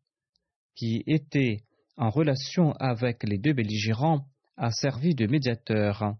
qui 0.75 1.03
était 1.07 1.63
en 1.97 2.09
relation 2.09 2.71
avec 2.73 3.23
les 3.23 3.37
deux 3.37 3.53
belligérants, 3.53 4.25
a 4.57 4.71
servi 4.71 5.15
de 5.15 5.27
médiateur 5.27 6.15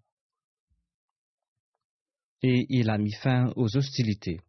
et 2.44 2.66
il 2.70 2.90
a 2.90 2.98
mis 2.98 3.14
fin 3.14 3.52
aux 3.56 3.78
hostilités. 3.78 4.42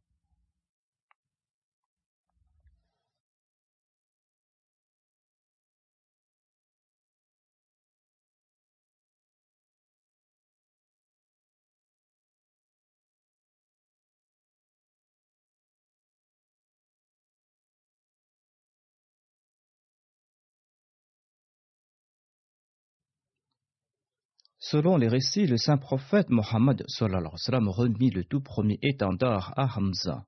Selon 24.75 24.97
les 24.97 25.07
récits, 25.07 25.47
le 25.47 25.57
saint 25.57 25.79
prophète 25.79 26.31
Mohammed 26.31 26.85
remit 26.89 28.11
le 28.11 28.25
tout 28.25 28.41
premier 28.41 28.77
étendard 28.83 29.53
à 29.57 29.69
Hamza. 29.79 30.27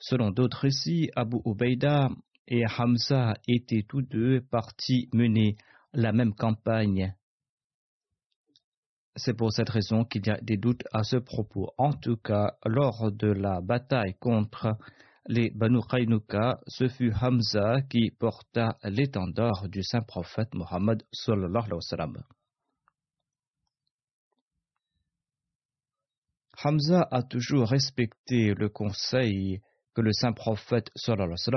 Selon 0.00 0.32
d'autres 0.32 0.62
récits, 0.62 1.08
Abu 1.14 1.36
Ubaida 1.46 2.08
et 2.48 2.64
Hamza 2.66 3.34
étaient 3.46 3.84
tous 3.88 4.02
deux 4.02 4.40
partis 4.40 5.08
mener 5.12 5.54
la 5.92 6.10
même 6.10 6.34
campagne. 6.34 7.14
C'est 9.14 9.36
pour 9.36 9.52
cette 9.52 9.70
raison 9.70 10.04
qu'il 10.04 10.26
y 10.26 10.30
a 10.30 10.40
des 10.40 10.56
doutes 10.56 10.82
à 10.92 11.04
ce 11.04 11.18
propos. 11.18 11.70
En 11.78 11.92
tout 11.92 12.16
cas, 12.16 12.56
lors 12.64 13.12
de 13.12 13.28
la 13.28 13.60
bataille 13.60 14.16
contre 14.18 14.76
les 15.28 15.50
Banu 15.50 15.80
Qaynuka, 15.88 16.60
ce 16.66 16.88
fut 16.88 17.12
Hamza 17.20 17.82
qui 17.90 18.10
porta 18.10 18.76
l'étendard 18.84 19.68
du 19.68 19.82
saint 19.82 20.02
prophète 20.02 20.54
Mohammed 20.54 21.02
Hamza 26.64 27.06
a 27.10 27.22
toujours 27.22 27.68
respecté 27.68 28.54
le 28.54 28.68
conseil 28.68 29.60
que 29.94 30.00
le 30.00 30.12
saint 30.12 30.32
prophète 30.32 30.90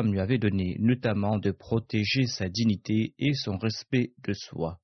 lui 0.03 0.19
avait 0.19 0.37
donné, 0.37 0.77
notamment 0.79 1.37
de 1.37 1.51
protéger 1.51 2.25
sa 2.25 2.49
dignité 2.49 3.13
et 3.17 3.33
son 3.33 3.57
respect 3.57 4.13
de 4.23 4.33
soi. 4.33 4.79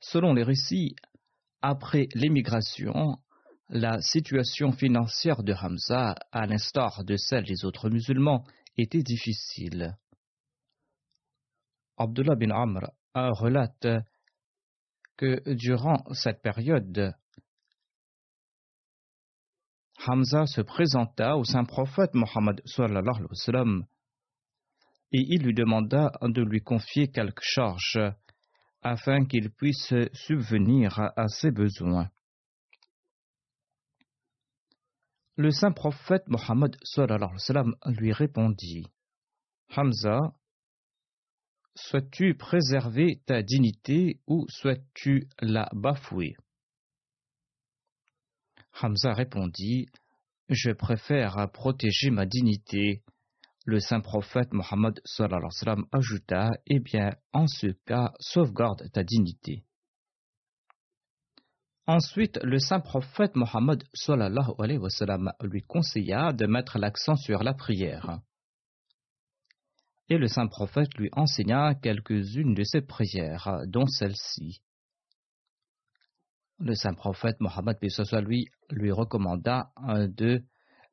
Selon 0.00 0.32
les 0.32 0.42
récits, 0.42 0.96
après 1.62 2.08
l'émigration, 2.14 3.18
la 3.68 4.00
situation 4.00 4.72
financière 4.72 5.42
de 5.42 5.52
Hamza, 5.52 6.16
à 6.32 6.46
l'instar 6.46 7.04
de 7.04 7.16
celle 7.16 7.44
des 7.44 7.64
autres 7.64 7.88
musulmans, 7.88 8.44
était 8.76 9.02
difficile. 9.02 9.96
Abdullah 11.96 12.34
bin 12.34 12.50
Amr 12.50 12.90
relate 13.14 13.86
que 15.16 15.42
durant 15.54 16.02
cette 16.12 16.40
période, 16.42 17.14
Hamza 20.06 20.46
se 20.46 20.62
présenta 20.62 21.36
au 21.36 21.44
saint 21.44 21.64
prophète 21.64 22.14
Mohammed 22.14 22.62
et 25.12 25.24
il 25.28 25.42
lui 25.42 25.54
demanda 25.54 26.12
de 26.22 26.42
lui 26.42 26.62
confier 26.62 27.08
quelque 27.08 27.42
charge 27.42 27.98
afin 28.82 29.24
qu'il 29.24 29.50
puisse 29.50 29.92
subvenir 30.12 30.98
à 31.16 31.28
ses 31.28 31.50
besoins. 31.50 32.10
Le 35.36 35.50
saint 35.50 35.72
prophète 35.72 36.28
Mohammed 36.28 36.76
lui 37.86 38.12
répondit 38.12 38.86
Hamza, 39.74 40.34
souhaites-tu 41.74 42.34
préserver 42.34 43.22
ta 43.26 43.42
dignité 43.42 44.20
ou 44.26 44.46
souhaites-tu 44.48 45.28
la 45.40 45.68
bafouer? 45.72 46.36
Hamza 48.82 49.14
répondit 49.14 49.86
Je 50.48 50.72
préfère 50.72 51.50
protéger 51.52 52.10
ma 52.10 52.26
dignité 52.26 53.02
le 53.66 53.78
saint 53.78 54.00
prophète 54.00 54.52
Mohammed 54.52 55.00
ajouta 55.92 56.50
Eh 56.66 56.80
bien, 56.80 57.10
en 57.32 57.46
ce 57.46 57.68
cas, 57.84 58.12
sauvegarde 58.18 58.90
ta 58.92 59.02
dignité. 59.04 59.64
Ensuite, 61.86 62.38
le 62.42 62.58
saint 62.58 62.80
prophète 62.80 63.36
Mohammed 63.36 63.82
lui 65.42 65.62
conseilla 65.62 66.32
de 66.32 66.46
mettre 66.46 66.78
l'accent 66.78 67.16
sur 67.16 67.42
la 67.42 67.52
prière. 67.52 68.20
Et 70.08 70.16
le 70.16 70.26
saint 70.26 70.46
prophète 70.46 70.94
lui 70.96 71.08
enseigna 71.12 71.74
quelques-unes 71.74 72.54
de 72.54 72.64
ses 72.64 72.80
prières, 72.80 73.62
dont 73.66 73.86
celle-ci. 73.86 74.62
Le 76.58 76.74
saint 76.74 76.94
prophète 76.94 77.40
Mohammed 77.40 77.76
lui, 78.22 78.46
lui 78.70 78.92
recommanda 78.92 79.72
de 80.08 80.44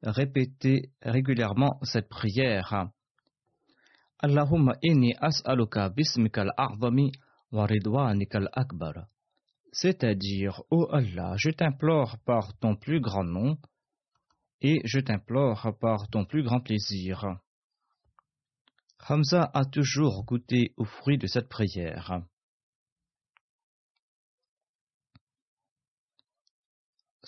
répétez 0.03 0.91
régulièrement 1.01 1.79
cette 1.83 2.09
prière. 2.09 2.89
Allahumma 4.19 4.73
inni 4.81 5.13
as'aluka 5.19 5.89
bismikal 5.89 6.51
a'zami 6.57 7.11
wa 7.51 7.65
ridwanikal 7.65 8.49
akbar. 8.53 9.07
C'est-à-dire, 9.71 10.61
ô 10.71 10.87
Allah, 10.91 11.35
je 11.37 11.49
t'implore 11.51 12.17
par 12.25 12.57
ton 12.57 12.75
plus 12.75 12.99
grand 12.99 13.23
nom 13.23 13.57
et 14.61 14.81
je 14.85 14.99
t'implore 14.99 15.77
par 15.79 16.07
ton 16.09 16.25
plus 16.25 16.43
grand 16.43 16.61
plaisir. 16.61 17.37
Hamza 19.07 19.51
a 19.53 19.65
toujours 19.65 20.25
goûté 20.25 20.73
au 20.77 20.85
fruit 20.85 21.17
de 21.17 21.27
cette 21.27 21.47
prière. 21.47 22.21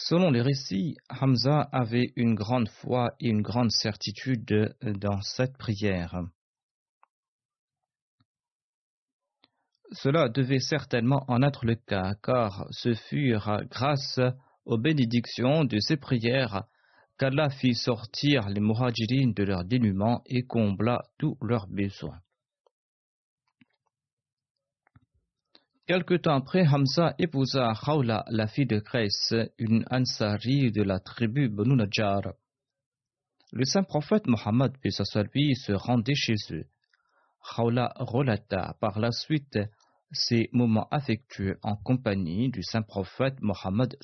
Selon 0.02 0.32
les 0.32 0.42
récits, 0.42 0.96
Hamza 1.10 1.68
avait 1.74 2.14
une 2.16 2.34
grande 2.34 2.70
foi 2.70 3.16
et 3.20 3.28
une 3.28 3.42
grande 3.42 3.70
certitude 3.70 4.74
dans 4.82 5.20
cette 5.22 5.58
prière. 5.58 6.22
Cela 9.92 10.30
devait 10.30 10.62
certainement 10.62 11.26
en 11.28 11.42
être 11.42 11.66
le 11.66 11.76
cas, 11.76 12.14
car 12.24 12.66
ce 12.72 12.94
furent 12.94 13.62
grâce 13.70 14.22
aux 14.64 14.78
bénédictions 14.78 15.66
de 15.66 15.80
ces 15.82 15.98
prières 15.98 16.64
qu'Allah 17.18 17.50
fit 17.50 17.76
sortir 17.76 18.48
les 18.48 18.62
muhajirines 18.62 19.34
de 19.34 19.44
leur 19.44 19.66
dénuement 19.66 20.22
et 20.28 20.44
combla 20.44 21.02
tous 21.18 21.38
leurs 21.42 21.68
besoins. 21.68 22.22
Quelque 25.90 26.14
temps 26.14 26.36
après, 26.36 26.68
Hamza 26.68 27.16
épousa 27.18 27.74
Khawla, 27.84 28.24
la 28.30 28.46
fille 28.46 28.68
de 28.68 28.78
Grèce, 28.78 29.34
une 29.58 29.84
Ansari 29.90 30.72
de 30.72 30.84
la 30.84 31.00
tribu 31.00 31.50
Banu 31.50 31.76
Najjar. 31.76 32.36
Le 33.52 33.66
saint 33.66 33.82
prophète 33.82 34.28
Mohammed 34.28 34.72
lui 34.84 35.56
se 35.56 35.72
rendait 35.72 36.14
chez 36.14 36.36
eux. 36.52 36.68
Khawla 37.44 37.92
relata 37.96 38.76
par 38.80 39.00
la 39.00 39.12
suite 39.12 39.58
ses 40.12 40.52
moments 40.54 40.88
affectueux 40.92 41.58
en 41.64 41.76
compagnie 41.76 42.52
du 42.52 42.62
saint 42.62 42.84
prophète 42.84 43.42
Mohammed 43.42 43.98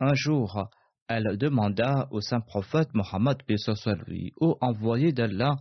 Un 0.00 0.12
jour, 0.12 0.68
elle 1.08 1.38
demanda 1.38 2.08
au 2.10 2.20
saint 2.20 2.42
prophète 2.42 2.92
Mohammed 2.92 3.38
lui, 4.06 4.34
ô 4.36 4.58
envoyé 4.60 5.12
d'Allah, 5.12 5.56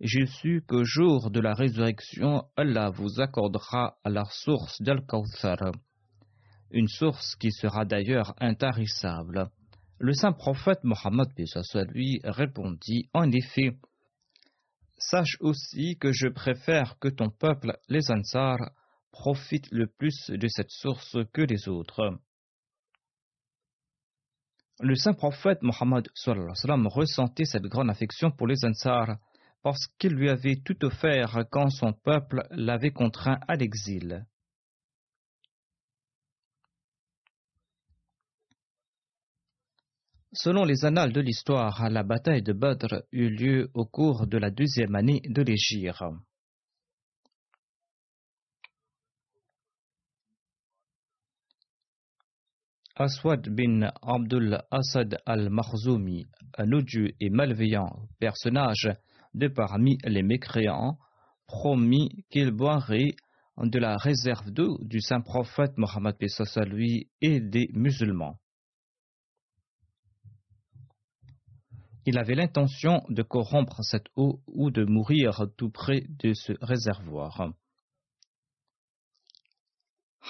j'ai 0.00 0.24
su 0.24 0.62
qu'au 0.66 0.82
jour 0.82 1.30
de 1.30 1.40
la 1.40 1.52
résurrection, 1.52 2.44
Allah 2.56 2.88
vous 2.88 3.20
accordera 3.20 3.98
la 4.06 4.24
source 4.24 4.80
d'Al-Kawthar, 4.80 5.72
une 6.70 6.88
source 6.88 7.36
qui 7.36 7.52
sera 7.52 7.84
d'ailleurs 7.84 8.34
intarissable. 8.40 9.50
Le 9.98 10.14
saint 10.14 10.32
prophète 10.32 10.82
Mohammed 10.84 11.28
lui 11.92 12.20
répondit 12.24 13.10
En 13.12 13.30
effet, 13.30 13.76
sache 14.96 15.36
aussi 15.40 15.98
que 15.98 16.12
je 16.12 16.28
préfère 16.28 16.98
que 16.98 17.08
ton 17.08 17.28
peuple, 17.28 17.76
les 17.88 18.10
Ansar, 18.10 18.56
profite 19.12 19.70
le 19.70 19.86
plus 19.86 20.30
de 20.30 20.48
cette 20.48 20.70
source 20.70 21.18
que 21.34 21.42
les 21.42 21.68
autres. 21.68 22.18
Le 24.80 24.94
saint 24.94 25.12
prophète 25.12 25.60
Mohammed 25.60 26.08
ressentait 26.86 27.44
cette 27.44 27.64
grande 27.64 27.90
affection 27.90 28.30
pour 28.30 28.46
les 28.46 28.64
Ansar 28.64 29.18
parce 29.62 29.86
qu'il 29.98 30.12
lui 30.12 30.30
avait 30.30 30.60
tout 30.64 30.84
offert 30.84 31.44
quand 31.50 31.70
son 31.70 31.92
peuple 31.92 32.42
l'avait 32.50 32.92
contraint 32.92 33.38
à 33.46 33.56
l'exil. 33.56 34.24
Selon 40.32 40.64
les 40.64 40.84
annales 40.84 41.12
de 41.12 41.20
l'histoire, 41.20 41.90
la 41.90 42.04
bataille 42.04 42.42
de 42.42 42.52
Badr 42.52 43.02
eut 43.10 43.30
lieu 43.30 43.70
au 43.74 43.84
cours 43.84 44.28
de 44.28 44.38
la 44.38 44.50
deuxième 44.50 44.94
année 44.94 45.20
de 45.24 45.42
l'Égypte. 45.42 46.04
Aswad 52.94 53.48
bin 53.48 53.90
Abdul 54.02 54.62
Asad 54.70 55.18
al-Makhzoumi, 55.26 56.28
un 56.58 56.72
odieux 56.72 57.12
et 57.18 57.30
malveillant 57.30 58.06
personnage 58.18 58.90
de 59.34 59.48
parmi 59.48 59.98
les 60.04 60.22
mécréants, 60.22 60.98
promit 61.46 62.24
qu'il 62.30 62.50
boirait 62.50 63.14
de 63.58 63.78
la 63.78 63.96
réserve 63.96 64.50
d'eau 64.50 64.78
du 64.80 65.00
saint 65.00 65.20
prophète 65.20 65.76
Mohammed 65.76 66.16
lui 66.66 67.10
et 67.20 67.40
des 67.40 67.68
musulmans. 67.72 68.38
Il 72.06 72.18
avait 72.18 72.34
l'intention 72.34 73.02
de 73.10 73.22
corrompre 73.22 73.82
cette 73.82 74.06
eau 74.16 74.40
ou 74.46 74.70
de 74.70 74.84
mourir 74.84 75.46
tout 75.56 75.70
près 75.70 76.06
de 76.08 76.32
ce 76.32 76.52
réservoir. 76.62 77.52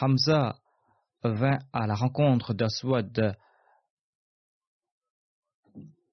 Hamza 0.00 0.58
vint 1.22 1.58
à 1.72 1.86
la 1.86 1.94
rencontre 1.94 2.54
d'Aswad 2.54 3.36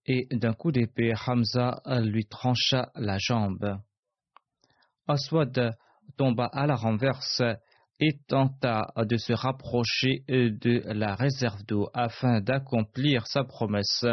et 0.07 0.27
d'un 0.31 0.53
coup 0.53 0.71
d'épée, 0.71 1.13
Hamza 1.27 1.81
lui 2.01 2.25
trancha 2.25 2.91
la 2.95 3.17
jambe. 3.19 3.77
Aswad 5.07 5.75
tomba 6.17 6.45
à 6.45 6.65
la 6.65 6.75
renverse 6.75 7.41
et 7.99 8.17
tenta 8.27 8.93
de 8.97 9.17
se 9.17 9.33
rapprocher 9.33 10.23
de 10.27 10.81
la 10.93 11.15
réserve 11.15 11.63
d'eau 11.65 11.89
afin 11.93 12.41
d'accomplir 12.41 13.27
sa 13.27 13.43
promesse. 13.43 14.05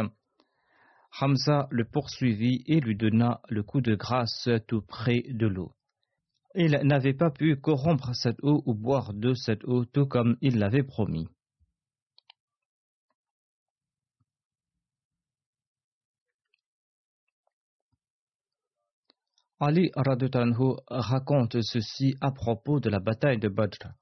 Hamza 1.21 1.69
le 1.71 1.85
poursuivit 1.85 2.65
et 2.67 2.81
lui 2.81 2.97
donna 2.97 3.41
le 3.49 3.63
coup 3.63 3.81
de 3.81 3.95
grâce 3.95 4.49
tout 4.67 4.83
près 4.83 5.23
de 5.29 5.47
l'eau. 5.47 5.73
Il 6.57 6.73
n'avait 6.85 7.15
pas 7.15 7.31
pu 7.31 7.57
corrompre 7.57 8.15
cette 8.15 8.43
eau 8.43 8.63
ou 8.67 8.75
boire 8.75 9.13
de 9.13 9.35
cette 9.35 9.65
eau 9.65 9.85
tout 9.85 10.07
comme 10.07 10.37
il 10.41 10.59
l'avait 10.59 10.83
promis. 10.83 11.29
Ali 19.66 19.90
Radutanhu 19.96 20.77
raconte 20.90 21.62
ceci 21.62 22.16
à 22.20 22.33
propos 22.33 22.81
de 22.81 22.90
la 22.90 23.00
bataille 23.00 23.38
de 23.38 23.48
Badr. 23.48 23.94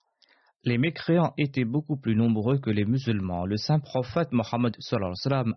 Les 0.65 0.77
mécréants 0.77 1.35
étaient 1.39 1.65
beaucoup 1.65 1.97
plus 1.97 2.17
nombreux 2.17 2.59
que 2.59 2.71
les 2.71 2.85
musulmans. 2.85 3.47
Le 3.47 3.57
saint 3.57 3.79
prophète 3.79 4.33
Mohammed 4.33 4.77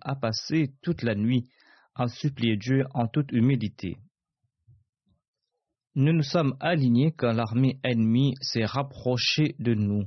a 0.02 0.16
passé 0.16 0.76
toute 0.84 1.02
la 1.02 1.16
nuit 1.16 1.50
à 1.96 2.08
supplier 2.08 2.56
Dieu 2.56 2.86
en 2.94 3.08
toute 3.08 3.32
humilité. 3.32 3.98
Nous 5.96 6.14
nous 6.14 6.22
sommes 6.22 6.56
alignés 6.60 7.12
quand 7.18 7.34
l'armée 7.34 7.80
ennemie 7.84 8.36
s'est 8.42 8.66
rapprochée 8.66 9.56
de 9.58 9.74
nous. 9.74 10.04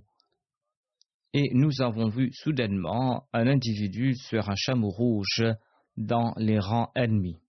Et 1.32 1.50
nous 1.54 1.82
avons 1.82 2.08
vu 2.08 2.30
soudainement 2.32 3.26
un 3.32 3.48
individu 3.48 4.14
sur 4.14 4.48
un 4.48 4.56
chameau 4.56 4.90
rouge 4.90 5.42
dans 5.96 6.34
les 6.36 6.60
rangs 6.60 6.92
ennemis. 6.94 7.40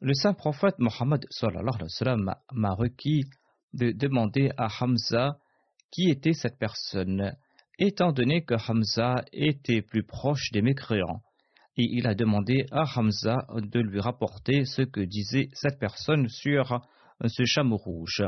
Le 0.00 0.12
saint 0.12 0.34
prophète 0.34 0.78
Mohammed 0.78 1.24
m'a 2.52 2.72
requis 2.74 3.24
de 3.72 3.92
demander 3.92 4.50
à 4.58 4.68
Hamza 4.80 5.38
qui 5.90 6.10
était 6.10 6.34
cette 6.34 6.58
personne, 6.58 7.34
étant 7.78 8.12
donné 8.12 8.44
que 8.44 8.54
Hamza 8.54 9.24
était 9.32 9.80
plus 9.80 10.02
proche 10.02 10.50
des 10.52 10.60
mécréants 10.60 11.22
et 11.78 11.84
il 11.90 12.06
a 12.06 12.14
demandé 12.14 12.66
à 12.72 12.84
Hamza 12.94 13.46
de 13.54 13.80
lui 13.80 14.00
rapporter 14.00 14.66
ce 14.66 14.82
que 14.82 15.00
disait 15.00 15.48
cette 15.52 15.78
personne 15.78 16.28
sur 16.28 16.80
ce 17.24 17.44
chameau 17.44 17.76
rouge. 17.76 18.22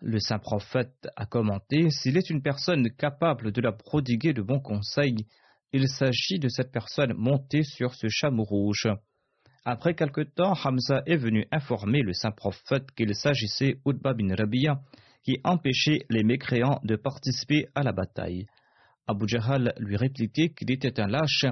Le 0.00 0.18
saint 0.18 0.38
prophète 0.38 1.08
a 1.14 1.26
commenté 1.26 1.90
S'il 1.90 2.16
est 2.16 2.30
une 2.30 2.42
personne 2.42 2.90
capable 2.96 3.52
de 3.52 3.60
la 3.60 3.72
prodiguer 3.72 4.32
de 4.32 4.42
bons 4.42 4.60
conseils, 4.60 5.26
il 5.72 5.88
s'agit 5.88 6.40
de 6.40 6.48
cette 6.48 6.72
personne 6.72 7.12
montée 7.14 7.62
sur 7.62 7.94
ce 7.94 8.08
chameau 8.08 8.44
rouge. 8.44 8.88
Après 9.64 9.94
quelque 9.94 10.22
temps, 10.22 10.54
Hamza 10.64 11.02
est 11.06 11.16
venu 11.16 11.46
informer 11.52 12.00
le 12.00 12.14
saint 12.14 12.30
prophète 12.30 12.90
qu'il 12.92 13.14
s'agissait 13.14 13.76
d'Utba 13.84 14.14
bin 14.14 14.34
Rabia, 14.34 14.80
qui 15.22 15.38
empêchait 15.44 16.06
les 16.08 16.22
mécréants 16.22 16.80
de 16.82 16.96
participer 16.96 17.68
à 17.74 17.82
la 17.82 17.92
bataille. 17.92 18.46
Abu 19.06 19.28
Jahal 19.28 19.74
lui 19.78 19.96
répliquait 19.96 20.50
qu'il 20.50 20.70
était 20.70 20.98
un 20.98 21.08
lâche 21.08 21.44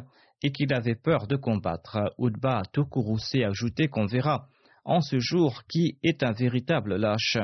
et 0.43 0.53
qu'il 0.53 0.73
avait 0.73 0.95
peur 0.95 1.27
de 1.27 1.37
combattre. 1.37 1.99
Udba 2.19 2.63
a 2.63 3.47
ajouté 3.47 3.89
qu'on 3.89 4.07
verra 4.07 4.49
en 4.85 5.01
ce 5.03 5.19
jour 5.19 5.65
qui 5.69 5.99
est 6.03 6.23
un 6.23 6.33
véritable 6.33 6.97
lâche. 6.97 7.37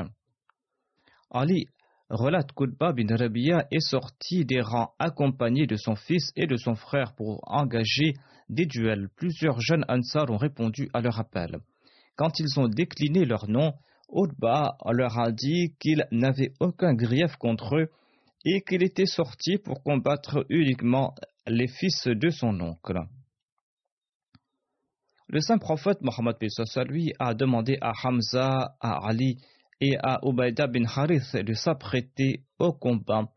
Ali 1.29 1.67
relate 2.09 2.51
qu'Udba 2.53 2.93
bin 2.93 3.15
Rabia 3.15 3.67
est 3.71 3.79
sorti 3.79 4.45
des 4.45 4.61
rangs 4.61 4.93
accompagné 4.99 5.67
de 5.67 5.75
son 5.75 5.95
fils 5.95 6.31
et 6.35 6.47
de 6.47 6.55
son 6.55 6.75
frère 6.75 7.13
pour 7.15 7.39
engager 7.43 8.13
des 8.49 8.65
duels. 8.65 9.09
Plusieurs 9.15 9.59
jeunes 9.59 9.85
Ansar 9.87 10.29
ont 10.29 10.37
répondu 10.37 10.89
à 10.93 11.01
leur 11.01 11.19
appel. 11.19 11.59
Quand 12.15 12.39
ils 12.39 12.59
ont 12.59 12.67
décliné 12.67 13.25
leur 13.25 13.49
nom, 13.49 13.73
Udba 14.13 14.77
leur 14.91 15.17
a 15.17 15.31
dit 15.31 15.75
qu'il 15.79 16.05
n'avait 16.11 16.53
aucun 16.59 16.93
grief 16.93 17.35
contre 17.37 17.75
eux 17.77 17.89
et 18.45 18.61
qu'il 18.61 18.83
était 18.83 19.07
sorti 19.07 19.57
pour 19.57 19.81
combattre 19.83 20.45
uniquement 20.49 21.15
les 21.47 21.67
fils 21.67 22.07
de 22.07 22.29
son 22.29 22.59
oncle. 22.61 22.99
Le 25.27 25.39
saint 25.41 25.57
prophète 25.57 26.01
Mohammed 26.01 26.37
lui 26.87 27.13
a 27.17 27.33
demandé 27.33 27.77
à 27.81 27.93
Hamza, 28.03 28.75
à 28.79 29.07
Ali 29.07 29.37
et 29.81 29.97
à 30.01 30.19
Ubaida 30.23 30.67
bin 30.67 30.85
Harith 30.85 31.35
de 31.35 31.53
s'apprêter 31.53 32.43
au 32.59 32.73
combat. 32.73 33.29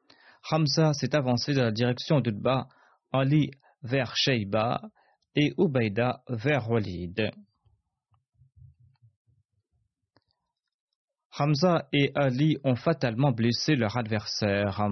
Hamza 0.51 0.92
s'est 0.94 1.14
avancé 1.14 1.55
dans 1.55 1.64
la 1.64 1.72
direction 1.72 2.20
d'Udba, 2.20 2.68
Ali 3.12 3.51
vers 3.83 4.14
Sheiba 4.16 4.81
et 5.35 5.53
Ubaida 5.59 6.22
vers 6.29 6.70
Walid. 6.70 7.31
Hamza 11.38 11.88
et 11.92 12.11
Ali 12.14 12.59
ont 12.64 12.74
fatalement 12.74 13.33
blessé 13.33 13.77
leur 13.77 13.96
adversaire 13.96 14.88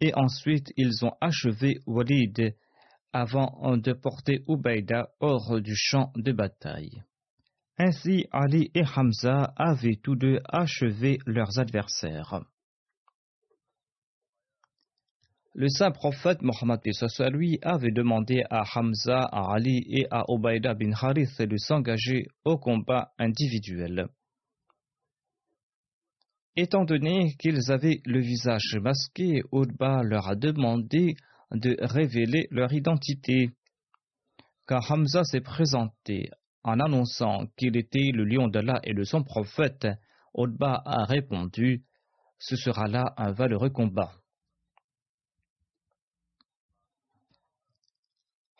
et 0.00 0.12
ensuite 0.14 0.72
ils 0.76 1.04
ont 1.04 1.14
achevé 1.20 1.80
Walid 1.86 2.54
avant 3.12 3.76
de 3.76 3.92
porter 3.92 4.44
Ubaida 4.48 5.08
hors 5.20 5.60
du 5.60 5.74
champ 5.74 6.12
de 6.16 6.32
bataille. 6.32 7.02
Ainsi, 7.80 8.26
Ali 8.32 8.72
et 8.74 8.82
Hamza 8.96 9.52
avaient 9.56 10.00
tous 10.02 10.16
deux 10.16 10.40
achevé 10.48 11.18
leurs 11.26 11.60
adversaires. 11.60 12.40
Le 15.54 15.68
saint 15.68 15.92
prophète 15.92 16.42
Mohammed 16.42 16.80
lui 17.32 17.58
avait 17.62 17.92
demandé 17.92 18.42
à 18.50 18.64
Hamza, 18.74 19.20
à 19.20 19.54
Ali 19.54 19.84
et 19.88 20.06
à 20.10 20.24
Ubaida 20.28 20.74
bin 20.74 20.92
Harith 20.92 21.40
de 21.40 21.56
s'engager 21.56 22.26
au 22.44 22.58
combat 22.58 23.12
individuel. 23.18 24.08
Étant 26.56 26.84
donné 26.84 27.34
qu'ils 27.38 27.70
avaient 27.70 28.00
le 28.04 28.20
visage 28.20 28.76
masqué, 28.80 29.42
Udba 29.52 30.02
leur 30.02 30.28
a 30.28 30.34
demandé 30.34 31.14
de 31.52 31.76
révéler 31.80 32.48
leur 32.50 32.72
identité. 32.72 33.50
Quand 34.66 34.80
Hamza 34.90 35.22
s'est 35.22 35.40
présenté 35.40 36.30
en 36.68 36.80
annonçant 36.80 37.46
qu'il 37.56 37.76
était 37.78 38.10
le 38.12 38.24
lion 38.24 38.48
d'Allah 38.48 38.80
et 38.84 38.92
de 38.92 39.02
son 39.02 39.24
prophète, 39.24 39.86
Udba 40.36 40.82
a 40.84 41.04
répondu 41.06 41.82
Ce 42.38 42.56
sera 42.56 42.86
là 42.86 43.14
un 43.16 43.32
valeureux 43.32 43.70
combat. 43.70 44.12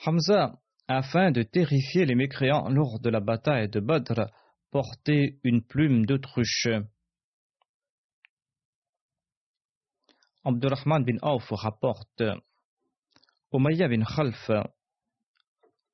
Hamza, 0.04 0.58
afin 0.88 1.30
de 1.32 1.42
terrifier 1.42 2.06
les 2.06 2.14
mécréants 2.14 2.70
lors 2.70 2.98
de 2.98 3.10
la 3.10 3.20
bataille 3.20 3.68
de 3.68 3.80
Badr, 3.80 4.30
portait 4.70 5.38
une 5.44 5.62
plume 5.62 6.06
d'autruche. 6.06 6.68
Abdurrahman 10.44 11.04
bin 11.04 11.18
Auf 11.20 11.50
rapporte 11.50 12.22
Umayya 13.52 13.88
bin 13.88 14.02
Khalf 14.02 14.50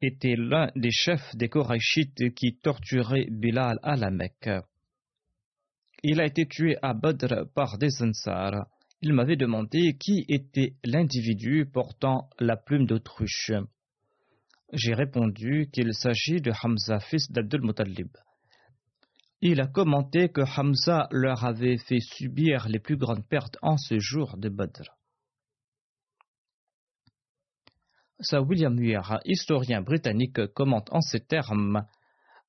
était 0.05 0.37
l'un 0.37 0.71
des 0.77 0.91
chefs 0.91 1.35
des 1.37 1.49
Korachites 1.49 2.35
qui 2.35 2.57
torturaient 2.57 3.27
Bilal 3.31 3.79
à 3.83 3.97
la 3.97 4.11
Mecque. 4.11 4.51
Il 6.03 6.21
a 6.21 6.27
été 6.27 6.47
tué 6.47 6.77
à 6.83 6.93
Badr 6.93 7.47
par 7.55 7.79
des 7.79 8.03
Ansar. 8.03 8.67
Il 9.01 9.13
m'avait 9.13 9.37
demandé 9.37 9.97
qui 9.99 10.25
était 10.29 10.75
l'individu 10.85 11.67
portant 11.67 12.29
la 12.39 12.57
plume 12.57 12.87
d'autruche. 12.87 13.53
J'ai 14.73 14.95
répondu 14.95 15.69
qu'il 15.73 15.95
s'agit 15.95 16.41
de 16.41 16.53
Hamza, 16.63 17.01
fils 17.01 17.31
d'Abdul 17.31 17.63
Muttalib. 17.63 18.09
Il 19.41 19.61
a 19.61 19.67
commenté 19.67 20.31
que 20.31 20.41
Hamza 20.41 21.09
leur 21.11 21.45
avait 21.45 21.79
fait 21.79 22.01
subir 22.01 22.69
les 22.69 22.79
plus 22.79 22.97
grandes 22.97 23.27
pertes 23.29 23.57
en 23.63 23.77
ce 23.77 23.99
jour 23.99 24.37
de 24.37 24.49
Badr. 24.49 24.91
William 28.33 28.75
Muir, 28.75 29.21
historien 29.25 29.83
britannique, 29.83 30.47
commente 30.55 30.93
en 30.93 31.01
ces 31.01 31.21
termes 31.21 31.85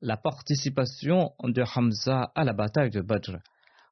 la 0.02 0.18
participation 0.18 1.34
de 1.44 1.64
Hamza 1.76 2.32
à 2.36 2.44
la 2.44 2.54
bataille 2.54 2.92
de 2.92 3.02
Badr. 3.02 3.38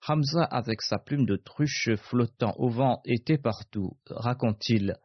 Hamza, 0.07 0.43
avec 0.43 0.81
sa 0.81 0.99
plume 0.99 1.25
de 1.25 1.37
truche 1.37 1.89
flottant 1.95 2.53
au 2.57 2.69
vent, 2.69 3.01
était 3.05 3.37
partout, 3.37 3.97
raconte-t-il, 4.09 4.95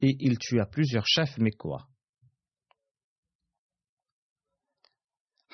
et 0.00 0.16
il 0.20 0.38
tua 0.38 0.66
plusieurs 0.66 1.06
chefs 1.06 1.38
mécois. 1.38 1.88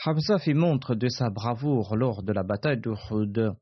Hamza 0.04 0.38
fit 0.38 0.54
montre 0.54 0.94
de 0.94 1.08
sa 1.08 1.30
bravoure 1.30 1.96
lors 1.96 2.22
de 2.22 2.32
la 2.32 2.42
bataille 2.42 2.80
d'Uhud. 2.80 3.54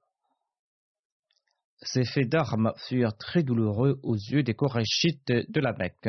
Ses 1.83 2.05
faits 2.05 2.29
d'armes 2.29 2.73
furent 2.89 3.17
très 3.17 3.43
douloureux 3.43 4.01
aux 4.03 4.17
yeux 4.17 4.43
des 4.43 4.55
Korachites 4.55 5.29
de 5.29 5.61
la 5.61 5.73
Mecque. 5.73 6.09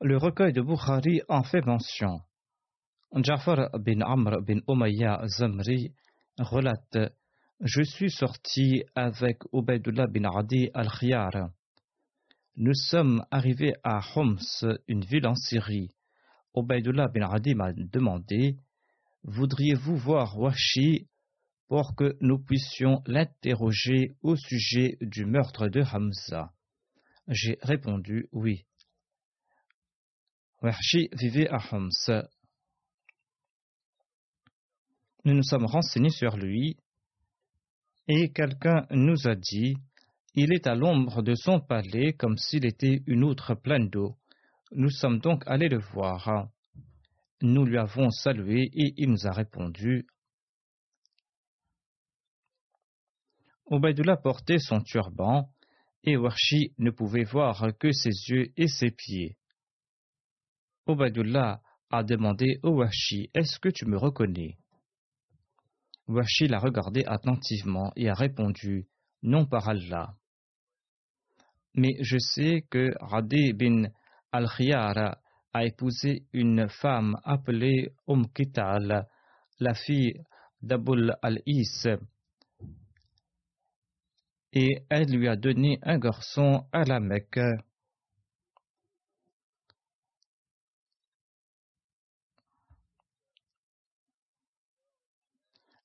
Le 0.00 0.18
recueil 0.18 0.52
de 0.52 0.60
Bukhari 0.60 1.22
en 1.28 1.44
fait 1.44 1.64
mention. 1.64 2.20
Jafar 3.14 3.70
bin 3.78 4.00
Amr 4.00 4.42
bin 4.42 4.60
Umayya 4.68 5.22
Zamri 5.28 5.94
relate 6.36 7.12
Je 7.60 7.82
suis 7.82 8.10
sorti 8.10 8.82
avec 8.96 9.38
Ubaidullah 9.52 10.08
bin 10.08 10.24
Adi 10.24 10.68
al-Khiyar. 10.74 11.50
Nous 12.56 12.74
sommes 12.74 13.24
arrivés 13.30 13.74
à 13.84 14.00
Homs, 14.14 14.38
une 14.88 15.04
ville 15.04 15.26
en 15.28 15.36
Syrie. 15.36 15.94
Obaidullah 16.54 17.08
bin 17.08 17.28
Adi 17.30 17.54
m'a 17.54 17.72
demandé 17.72 18.56
Voudriez-vous 19.22 19.96
voir 19.96 20.38
Washi 20.38 21.08
pour 21.68 21.94
que 21.94 22.16
nous 22.20 22.38
puissions 22.38 23.00
l'interroger 23.06 24.16
au 24.22 24.34
sujet 24.36 24.98
du 25.00 25.24
meurtre 25.24 25.68
de 25.68 25.82
Hamza? 25.82 26.52
J'ai 27.28 27.58
répondu 27.62 28.28
oui. 28.32 28.66
Washi 30.64 31.10
vivait 31.12 31.50
à 31.50 31.58
Homs. 31.70 31.90
Nous 35.26 35.34
nous 35.34 35.42
sommes 35.42 35.66
renseignés 35.66 36.08
sur 36.08 36.38
lui 36.38 36.78
et 38.08 38.32
quelqu'un 38.32 38.86
nous 38.88 39.28
a 39.28 39.34
dit 39.34 39.76
Il 40.34 40.54
est 40.54 40.66
à 40.66 40.74
l'ombre 40.74 41.20
de 41.20 41.34
son 41.34 41.60
palais 41.60 42.14
comme 42.14 42.38
s'il 42.38 42.64
était 42.64 43.02
une 43.06 43.24
outre 43.24 43.54
pleine 43.54 43.90
d'eau. 43.90 44.16
Nous 44.72 44.88
sommes 44.88 45.18
donc 45.18 45.42
allés 45.46 45.68
le 45.68 45.80
voir. 45.80 46.48
Nous 47.42 47.66
lui 47.66 47.76
avons 47.76 48.08
salué 48.08 48.70
et 48.72 48.94
il 48.96 49.10
nous 49.10 49.26
a 49.26 49.32
répondu. 49.32 50.06
Ubaidullah 53.70 54.16
portait 54.16 54.60
son 54.60 54.80
turban 54.80 55.46
et 56.04 56.16
Warshi 56.16 56.72
ne 56.78 56.90
pouvait 56.90 57.24
voir 57.24 57.66
que 57.78 57.92
ses 57.92 58.30
yeux 58.30 58.50
et 58.56 58.68
ses 58.68 58.90
pieds. 58.90 59.36
Ubaidullah 60.86 61.60
a 61.90 62.02
demandé 62.02 62.58
au 62.62 62.70
Warshi 62.70 63.30
Est-ce 63.34 63.58
que 63.58 63.68
tu 63.68 63.86
me 63.86 63.96
reconnais? 63.96 64.58
Warshi 66.06 66.46
l'a 66.48 66.58
regardé 66.58 67.04
attentivement 67.06 67.92
et 67.96 68.08
a 68.08 68.14
répondu 68.14 68.86
Non 69.22 69.46
par 69.46 69.68
Allah. 69.68 70.14
Mais 71.74 71.96
je 72.00 72.18
sais 72.18 72.66
que 72.70 72.92
Radi 73.00 73.52
bin 73.52 73.84
Al-Khiyar 74.32 75.18
a 75.52 75.64
épousé 75.64 76.26
une 76.32 76.68
femme 76.68 77.16
appelée 77.24 77.92
Umm 78.06 78.26
Kital, 78.32 79.08
la 79.60 79.74
fille 79.74 80.20
d'Abul 80.60 81.16
Al-Is, 81.22 81.86
et 84.52 84.84
elle 84.88 85.10
lui 85.10 85.28
a 85.28 85.36
donné 85.36 85.78
un 85.82 85.98
garçon 85.98 86.66
à 86.72 86.84
la 86.84 87.00
Mecque. 87.00 87.40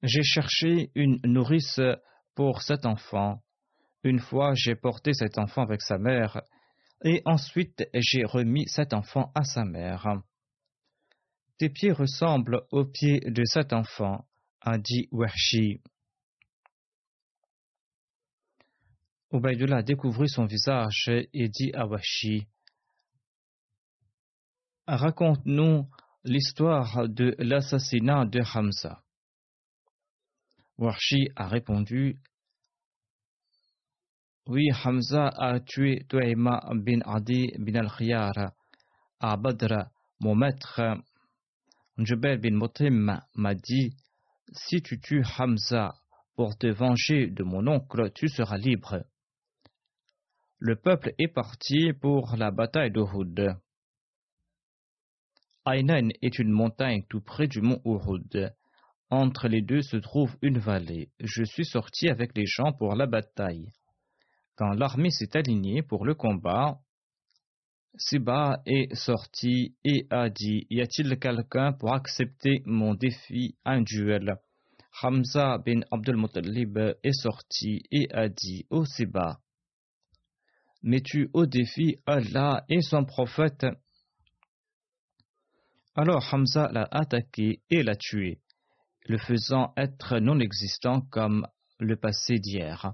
J'ai 0.02 0.24
cherché 0.24 0.92
une 0.96 1.20
nourrice 1.24 1.82
pour 2.36 2.62
cet 2.62 2.86
enfant. 2.86 3.42
Une 4.04 4.20
fois, 4.20 4.54
j'ai 4.56 4.76
porté 4.76 5.14
cet 5.14 5.38
enfant 5.38 5.64
avec 5.64 5.82
sa 5.82 5.98
mère 5.98 6.42
et 7.04 7.22
ensuite 7.26 7.84
j'ai 7.94 8.24
remis 8.24 8.68
cet 8.68 8.94
enfant 8.94 9.32
à 9.36 9.44
sa 9.44 9.66
mère. 9.66 10.22
Tes 11.58 11.70
pieds 11.70 11.92
ressemblent 11.92 12.62
aux 12.72 12.86
pieds 12.86 13.20
de 13.20 13.44
cet 13.44 13.74
enfant, 13.74 14.26
a 14.62 14.78
dit 14.78 15.10
Wahshi. 15.12 15.82
Ubaidullah 19.32 19.84
découvrit 19.84 20.30
son 20.30 20.46
visage 20.46 21.10
et 21.10 21.50
dit 21.50 21.72
à 21.74 21.86
Washi 21.86 22.48
Raconte-nous 24.88 25.88
l'histoire 26.24 27.08
de 27.08 27.36
l'assassinat 27.38 28.26
de 28.26 28.42
Hamza. 28.56 29.04
Washi 30.80 31.28
a 31.36 31.50
répondu 31.50 32.18
oui, 34.48 34.72
Hamza 34.84 35.28
a 35.38 35.60
tué 35.60 36.06
Tuaima 36.10 36.60
bin 36.74 37.02
Adi 37.06 37.52
bin 37.60 37.76
al-Khiyar 37.76 38.54
à 39.20 39.38
Badr. 39.38 39.92
Mon 40.22 40.34
maître, 40.34 40.82
bin 41.98 42.56
Motim, 42.56 43.20
m'a 43.36 43.54
dit 43.54 43.96
Si 44.52 44.82
tu 44.82 45.00
tues 45.00 45.24
Hamza 45.38 45.94
pour 46.36 46.58
te 46.58 46.66
venger 46.66 47.28
de 47.28 47.44
mon 47.44 47.68
oncle, 47.68 48.12
tu 48.16 48.28
seras 48.28 48.58
libre. 48.58 49.06
Le 50.58 50.76
peuple 50.76 51.14
est 51.20 51.28
parti 51.28 51.94
pour 51.94 52.36
la 52.36 52.50
bataille 52.50 52.92
d'Uhud. 52.92 53.56
Aynan 55.68 56.10
est 56.24 56.40
une 56.40 56.52
montagne 56.52 57.04
tout 57.08 57.22
près 57.22 57.48
du 57.48 57.62
mont 57.62 57.82
Uhud. 57.86 58.56
Entre 59.10 59.48
les 59.48 59.62
deux 59.62 59.82
se 59.82 59.98
trouve 59.98 60.38
une 60.42 60.60
vallée. 60.60 61.10
Je 61.20 61.44
suis 61.44 61.66
sorti 61.66 62.10
avec 62.10 62.38
les 62.38 62.46
gens 62.46 62.74
pour 62.74 62.96
la 62.96 63.08
bataille. 63.08 63.72
Quand 64.56 64.72
l'armée 64.72 65.10
s'est 65.10 65.36
alignée 65.36 65.82
pour 65.82 66.06
le 66.06 66.14
combat, 66.14 66.80
Siba 67.98 68.62
est 68.66 68.94
sorti 68.94 69.76
et 69.84 70.06
a 70.12 70.30
dit 70.30 70.68
Y 70.70 70.82
a-t-il 70.82 71.18
quelqu'un 71.18 71.74
pour 71.74 71.94
accepter 71.94 72.62
mon 72.66 72.94
défi 72.94 73.56
à 73.66 73.72
un 73.72 73.82
duel 73.82 74.38
Hamza 75.02 75.58
bin 75.58 75.82
Abdul 75.92 76.18
Muttalib 76.18 76.78
est 76.78 77.14
sorti 77.14 77.84
et 77.92 78.12
a 78.14 78.30
dit 78.30 78.66
Ô 78.70 78.86
Siba, 78.86 79.40
mets-tu 80.84 81.30
au 81.34 81.46
défi 81.46 81.98
Allah 82.06 82.64
et 82.70 82.82
son 82.82 83.06
prophète? 83.06 83.66
Alors 85.96 86.28
Hamza 86.32 86.70
l'a 86.72 86.88
attaqué 86.92 87.62
et 87.70 87.82
l'a 87.82 87.96
tué, 87.96 88.40
le 89.08 89.18
faisant 89.18 89.74
être 89.78 90.20
non 90.20 90.40
existant 90.40 91.02
comme 91.02 91.48
le 91.80 91.96
passé 91.96 92.40
d'hier. 92.40 92.94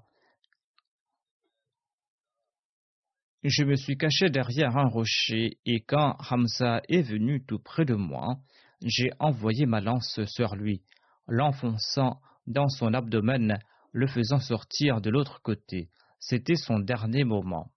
Je 3.44 3.64
me 3.64 3.76
suis 3.76 3.98
caché 3.98 4.30
derrière 4.30 4.76
un 4.78 4.88
rocher 4.88 5.60
et 5.66 5.82
quand 5.82 6.18
Hamza 6.32 6.82
est 6.90 7.04
venu 7.04 7.44
tout 7.46 7.60
près 7.60 7.86
de 7.86 7.94
moi, 7.94 8.38
j'ai 8.82 9.12
envoyé 9.20 9.66
ma 9.66 9.82
lance 9.82 10.20
sur 10.26 10.56
lui, 10.56 10.82
l'enfonçant 11.28 12.20
dans 12.48 12.70
son 12.70 12.94
abdomen, 12.94 13.60
le 13.92 14.08
faisant 14.08 14.40
sortir 14.40 15.00
de 15.00 15.10
l'autre 15.10 15.42
côté. 15.42 15.90
C'était 16.20 16.56
son 16.56 16.80
dernier 16.80 17.24
moment. 17.24 17.72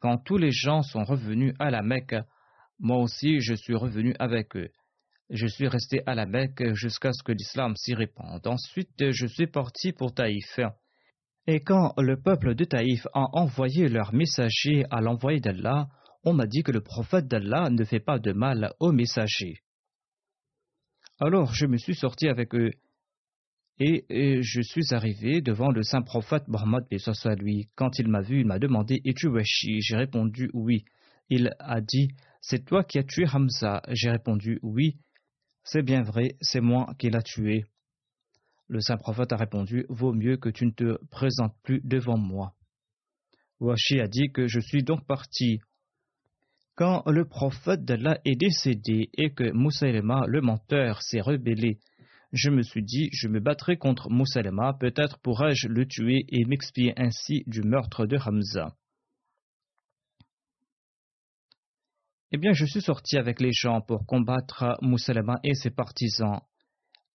Quand 0.00 0.18
tous 0.18 0.36
les 0.36 0.50
gens 0.50 0.82
sont 0.82 1.04
revenus 1.04 1.54
à 1.58 1.70
la 1.70 1.82
Mecque, 1.82 2.16
moi 2.78 2.98
aussi 2.98 3.40
je 3.40 3.54
suis 3.54 3.74
revenu 3.74 4.14
avec 4.18 4.56
eux. 4.56 4.70
Je 5.30 5.46
suis 5.46 5.66
resté 5.66 6.02
à 6.06 6.14
la 6.14 6.26
Mecque 6.26 6.74
jusqu'à 6.74 7.12
ce 7.12 7.22
que 7.22 7.32
l'islam 7.32 7.74
s'y 7.76 7.94
répande. 7.94 8.46
Ensuite, 8.46 9.10
je 9.10 9.26
suis 9.26 9.46
parti 9.46 9.92
pour 9.92 10.14
Taïf. 10.14 10.60
Et 11.48 11.60
quand 11.60 11.94
le 11.98 12.20
peuple 12.20 12.54
de 12.54 12.64
Taïf 12.64 13.06
a 13.12 13.26
envoyé 13.32 13.88
leur 13.88 14.12
messager 14.12 14.84
à 14.90 15.00
l'envoyé 15.00 15.40
d'Allah, 15.40 15.88
on 16.24 16.32
m'a 16.32 16.46
dit 16.46 16.62
que 16.62 16.72
le 16.72 16.80
prophète 16.80 17.28
d'Allah 17.28 17.70
ne 17.70 17.84
fait 17.84 18.00
pas 18.00 18.18
de 18.18 18.32
mal 18.32 18.72
aux 18.80 18.92
messagers. 18.92 19.60
Alors 21.20 21.54
je 21.54 21.66
me 21.66 21.76
suis 21.76 21.94
sorti 21.94 22.28
avec 22.28 22.54
eux 22.54 22.70
et, 23.78 24.40
je 24.42 24.62
suis 24.62 24.94
arrivé 24.94 25.42
devant 25.42 25.70
le 25.70 25.82
saint 25.82 26.00
prophète 26.00 26.48
Mohammed 26.48 26.84
à 26.90 27.34
lui. 27.34 27.68
Quand 27.74 27.98
il 27.98 28.08
m'a 28.08 28.22
vu, 28.22 28.40
il 28.40 28.46
m'a 28.46 28.58
demandé 28.58 29.02
Es-tu 29.04 29.28
Washi? 29.28 29.82
J'ai 29.82 29.96
répondu 29.96 30.50
oui. 30.54 30.84
Il 31.28 31.54
a 31.58 31.80
dit 31.82 32.08
C'est 32.40 32.64
toi 32.64 32.84
qui 32.84 32.98
as 32.98 33.04
tué 33.04 33.26
Hamza 33.30 33.82
J'ai 33.88 34.10
répondu 34.10 34.58
oui. 34.62 34.96
C'est 35.68 35.82
bien 35.82 36.02
vrai, 36.02 36.36
c'est 36.40 36.60
moi 36.60 36.94
qui 36.96 37.10
l'ai 37.10 37.22
tué. 37.24 37.64
Le 38.68 38.80
saint 38.80 38.96
prophète 38.96 39.32
a 39.32 39.36
répondu 39.36 39.84
Vaut 39.88 40.12
mieux 40.12 40.36
que 40.36 40.48
tu 40.48 40.64
ne 40.64 40.70
te 40.70 41.04
présentes 41.06 41.56
plus 41.64 41.80
devant 41.82 42.16
moi. 42.16 42.54
Washi 43.58 43.98
a 43.98 44.06
dit 44.06 44.30
que 44.32 44.46
je 44.46 44.60
suis 44.60 44.84
donc 44.84 45.04
parti. 45.06 45.58
Quand 46.76 47.02
le 47.08 47.24
prophète 47.24 47.84
d'Allah 47.84 48.20
est 48.24 48.36
décédé 48.36 49.10
et 49.18 49.30
que 49.30 49.50
Moussaïlema, 49.50 50.26
le 50.28 50.40
menteur, 50.40 51.02
s'est 51.02 51.20
rebellé, 51.20 51.80
je 52.32 52.50
me 52.50 52.62
suis 52.62 52.84
dit, 52.84 53.08
je 53.12 53.26
me 53.26 53.40
battrai 53.40 53.76
contre 53.76 54.08
Moussalema, 54.08 54.74
peut-être 54.78 55.18
pourrais-je 55.18 55.66
le 55.66 55.84
tuer 55.84 56.26
et 56.28 56.44
m'expier 56.44 56.92
ainsi 56.96 57.42
du 57.48 57.62
meurtre 57.62 58.06
de 58.06 58.16
Hamza. 58.18 58.76
Eh 62.32 62.38
bien, 62.38 62.52
je 62.52 62.64
suis 62.64 62.80
sorti 62.80 63.18
avec 63.18 63.40
les 63.40 63.52
gens 63.52 63.80
pour 63.80 64.04
combattre 64.04 64.76
Moussalema 64.82 65.38
et 65.44 65.54
ses 65.54 65.70
partisans. 65.70 66.40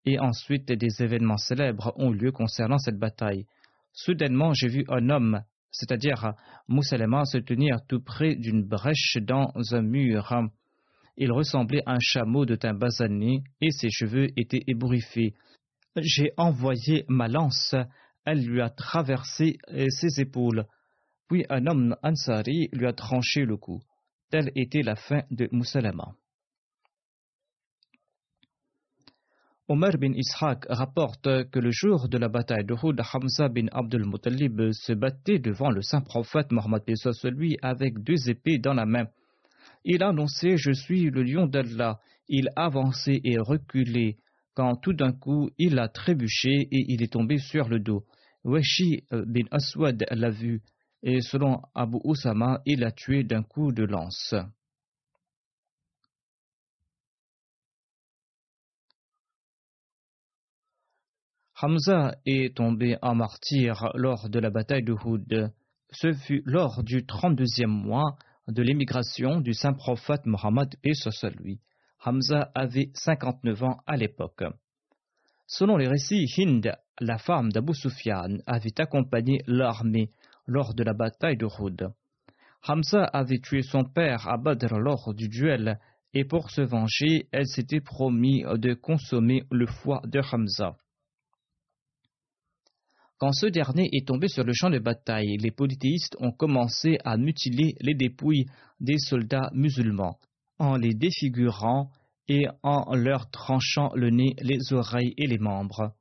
Et 0.05 0.17
ensuite, 0.19 0.71
des 0.71 1.03
événements 1.03 1.37
célèbres 1.37 1.93
ont 1.97 2.11
lieu 2.11 2.31
concernant 2.31 2.77
cette 2.77 2.97
bataille. 2.97 3.45
Soudainement, 3.91 4.53
j'ai 4.53 4.69
vu 4.69 4.85
un 4.87 5.09
homme, 5.09 5.41
c'est-à-dire 5.69 6.33
Moussalema, 6.69 7.25
se 7.25 7.39
tenir 7.39 7.85
tout 7.89 8.01
près 8.01 8.35
d'une 8.35 8.63
brèche 8.63 9.17
dans 9.21 9.51
un 9.71 9.81
mur. 9.81 10.33
Il 11.17 11.33
ressemblait 11.33 11.83
à 11.85 11.95
un 11.95 11.99
chameau 11.99 12.45
de 12.45 12.55
teint 12.55 12.73
basané 12.73 13.43
et 13.59 13.71
ses 13.71 13.89
cheveux 13.89 14.29
étaient 14.37 14.63
ébouriffés. 14.67 15.33
J'ai 15.97 16.31
envoyé 16.37 17.03
ma 17.09 17.27
lance, 17.27 17.75
elle 18.25 18.45
lui 18.45 18.61
a 18.61 18.69
traversé 18.69 19.57
euh, 19.73 19.87
ses 19.89 20.21
épaules. 20.21 20.65
Puis 21.27 21.45
un 21.49 21.67
homme 21.67 21.97
Ansari 22.01 22.69
lui 22.71 22.87
a 22.87 22.93
tranché 22.93 23.43
le 23.43 23.57
cou. 23.57 23.81
Telle 24.31 24.49
était 24.55 24.81
la 24.81 24.95
fin 24.95 25.23
de 25.29 25.49
Moussalama. 25.51 26.15
Omar 29.67 29.97
bin 29.97 30.13
Ishaq 30.13 30.67
rapporte 30.69 31.49
que 31.49 31.59
le 31.59 31.71
jour 31.71 32.07
de 32.07 32.17
la 32.17 32.29
bataille 32.29 32.63
de 32.63 32.73
Houd, 32.73 33.01
Hamza 33.13 33.49
bin 33.49 33.67
Abdul 33.73 34.05
Muttalib 34.05 34.71
se 34.71 34.93
battait 34.93 35.39
devant 35.39 35.69
le 35.69 35.81
saint 35.81 35.99
prophète 35.99 36.53
Mohammed 36.53 36.83
lui 37.25 37.57
avec 37.61 37.99
deux 37.99 38.29
épées 38.29 38.57
dans 38.57 38.73
la 38.73 38.85
main. 38.85 39.07
Il 39.83 40.01
annonçait 40.01 40.55
Je 40.55 40.71
suis 40.71 41.09
le 41.09 41.23
lion 41.23 41.47
d'Allah. 41.47 41.99
Il 42.29 42.47
avançait 42.55 43.19
et 43.25 43.37
reculait, 43.37 44.15
quand 44.53 44.77
tout 44.77 44.93
d'un 44.93 45.11
coup 45.11 45.49
il 45.57 45.77
a 45.77 45.89
trébuché 45.89 46.69
et 46.71 46.85
il 46.87 47.03
est 47.03 47.11
tombé 47.11 47.37
sur 47.37 47.67
le 47.67 47.81
dos. 47.81 48.05
Weshi 48.45 49.03
bin 49.11 49.45
Aswad 49.51 50.05
l'a 50.09 50.29
vu, 50.29 50.61
et 51.03 51.21
selon 51.21 51.61
Abu 51.73 51.97
Usama, 52.03 52.61
il 52.65 52.79
l'a 52.81 52.91
tué 52.91 53.23
d'un 53.23 53.43
coup 53.43 53.71
de 53.71 53.83
lance. 53.83 54.35
Hamza 61.61 62.15
est 62.25 62.55
tombé 62.57 62.97
en 63.03 63.13
martyr 63.13 63.91
lors 63.93 64.29
de 64.29 64.39
la 64.39 64.49
bataille 64.49 64.83
de 64.83 64.93
Houd. 64.93 65.53
Ce 65.91 66.11
fut 66.13 66.41
lors 66.45 66.83
du 66.83 67.05
trente-deuxième 67.05 67.69
mois 67.69 68.17
de 68.47 68.63
l'émigration 68.63 69.41
du 69.41 69.53
saint 69.53 69.73
prophète 69.73 70.25
Mohammed 70.25 70.73
et 70.83 70.93
lui. 71.37 71.59
Hamza 72.03 72.51
avait 72.55 72.89
59 72.95 73.63
ans 73.63 73.77
à 73.85 73.95
l'époque. 73.95 74.43
Selon 75.45 75.77
les 75.77 75.87
récits, 75.87 76.25
Hind, 76.37 76.71
la 76.99 77.17
femme 77.19 77.51
d'Abu 77.51 77.75
Sufyan, 77.75 78.37
avait 78.47 78.79
accompagné 78.79 79.41
l'armée 79.45 80.09
lors 80.45 80.73
de 80.73 80.83
la 80.83 80.93
bataille 80.93 81.37
de 81.37 81.45
Houd. 81.45 81.93
Hamza 82.67 83.03
avait 83.05 83.39
tué 83.39 83.61
son 83.61 83.83
père 83.83 84.27
à 84.27 84.37
Badr 84.37 84.77
lors 84.77 85.13
du 85.13 85.29
duel 85.29 85.79
et 86.13 86.25
pour 86.25 86.51
se 86.51 86.61
venger, 86.61 87.27
elle 87.31 87.47
s'était 87.47 87.81
promis 87.81 88.43
de 88.43 88.73
consommer 88.73 89.43
le 89.49 89.65
foie 89.65 90.01
de 90.05 90.19
Hamza. 90.19 90.75
Quand 93.17 93.31
ce 93.33 93.45
dernier 93.45 93.87
est 93.93 94.07
tombé 94.07 94.27
sur 94.27 94.43
le 94.43 94.51
champ 94.51 94.69
de 94.69 94.79
bataille, 94.79 95.37
les 95.37 95.51
polythéistes 95.51 96.17
ont 96.19 96.31
commencé 96.31 96.97
à 97.05 97.17
mutiler 97.17 97.75
les 97.79 97.93
dépouilles 97.93 98.47
des 98.79 98.97
soldats 98.97 99.51
musulmans, 99.53 100.17
en 100.57 100.75
les 100.75 100.95
défigurant 100.95 101.91
et 102.27 102.47
en 102.63 102.95
leur 102.95 103.29
tranchant 103.29 103.91
le 103.93 104.09
nez, 104.09 104.35
les 104.41 104.73
oreilles 104.73 105.13
et 105.17 105.27
les 105.27 105.37
membres. 105.37 105.93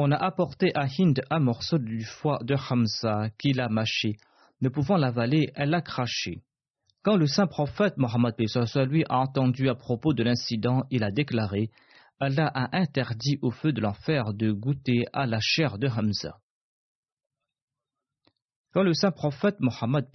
On 0.00 0.12
a 0.12 0.16
apporté 0.16 0.70
à 0.76 0.86
Hind 0.86 1.20
un 1.28 1.40
morceau 1.40 1.76
du 1.76 2.04
foie 2.04 2.38
de 2.44 2.54
Hamza 2.54 3.30
qu'il 3.36 3.60
a 3.60 3.68
mâché. 3.68 4.16
Ne 4.60 4.68
pouvant 4.68 4.96
l'avaler, 4.96 5.50
elle 5.56 5.70
l'a 5.70 5.82
craché. 5.82 6.44
Quand 7.02 7.16
le 7.16 7.26
saint 7.26 7.48
prophète 7.48 7.96
Mohammed 7.96 8.34
lui 8.88 9.04
a 9.08 9.18
entendu 9.18 9.68
à 9.68 9.74
propos 9.74 10.14
de 10.14 10.22
l'incident, 10.22 10.84
il 10.92 11.02
a 11.02 11.10
déclaré 11.10 11.70
Allah 12.20 12.46
a 12.46 12.76
interdit 12.76 13.40
au 13.42 13.50
feu 13.50 13.72
de 13.72 13.80
l'enfer 13.80 14.34
de 14.34 14.52
goûter 14.52 15.04
à 15.12 15.26
la 15.26 15.40
chair 15.40 15.78
de 15.78 15.88
Hamza. 15.88 16.38
Quand 18.72 18.84
le 18.84 18.94
saint 18.94 19.10
prophète 19.10 19.58
Mohammed 19.58 20.06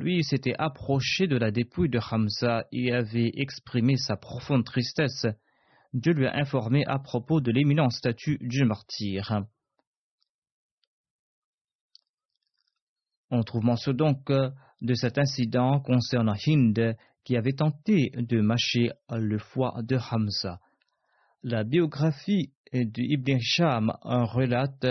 lui 0.00 0.24
s'était 0.24 0.56
approché 0.58 1.28
de 1.28 1.36
la 1.36 1.52
dépouille 1.52 1.90
de 1.90 2.00
Hamza 2.10 2.64
et 2.72 2.92
avait 2.92 3.30
exprimé 3.34 3.96
sa 3.98 4.16
profonde 4.16 4.64
tristesse, 4.64 5.26
Dieu 5.94 6.12
lui 6.12 6.26
a 6.26 6.36
informé 6.36 6.84
à 6.86 6.98
propos 6.98 7.40
de 7.40 7.50
l'éminent 7.50 7.90
statut 7.90 8.38
du 8.40 8.64
martyr. 8.64 9.42
On 13.30 13.42
trouve 13.42 13.64
mention 13.64 13.92
donc 13.92 14.30
de 14.30 14.94
cet 14.94 15.18
incident 15.18 15.80
concernant 15.80 16.34
Hind 16.46 16.96
qui 17.24 17.36
avait 17.36 17.52
tenté 17.52 18.10
de 18.16 18.40
mâcher 18.40 18.90
le 19.10 19.38
foie 19.38 19.74
de 19.82 19.98
Hamza. 20.10 20.60
La 21.42 21.64
biographie 21.64 22.52
d'Ibn 22.72 23.38
Sham 23.40 23.92
relate 24.02 24.86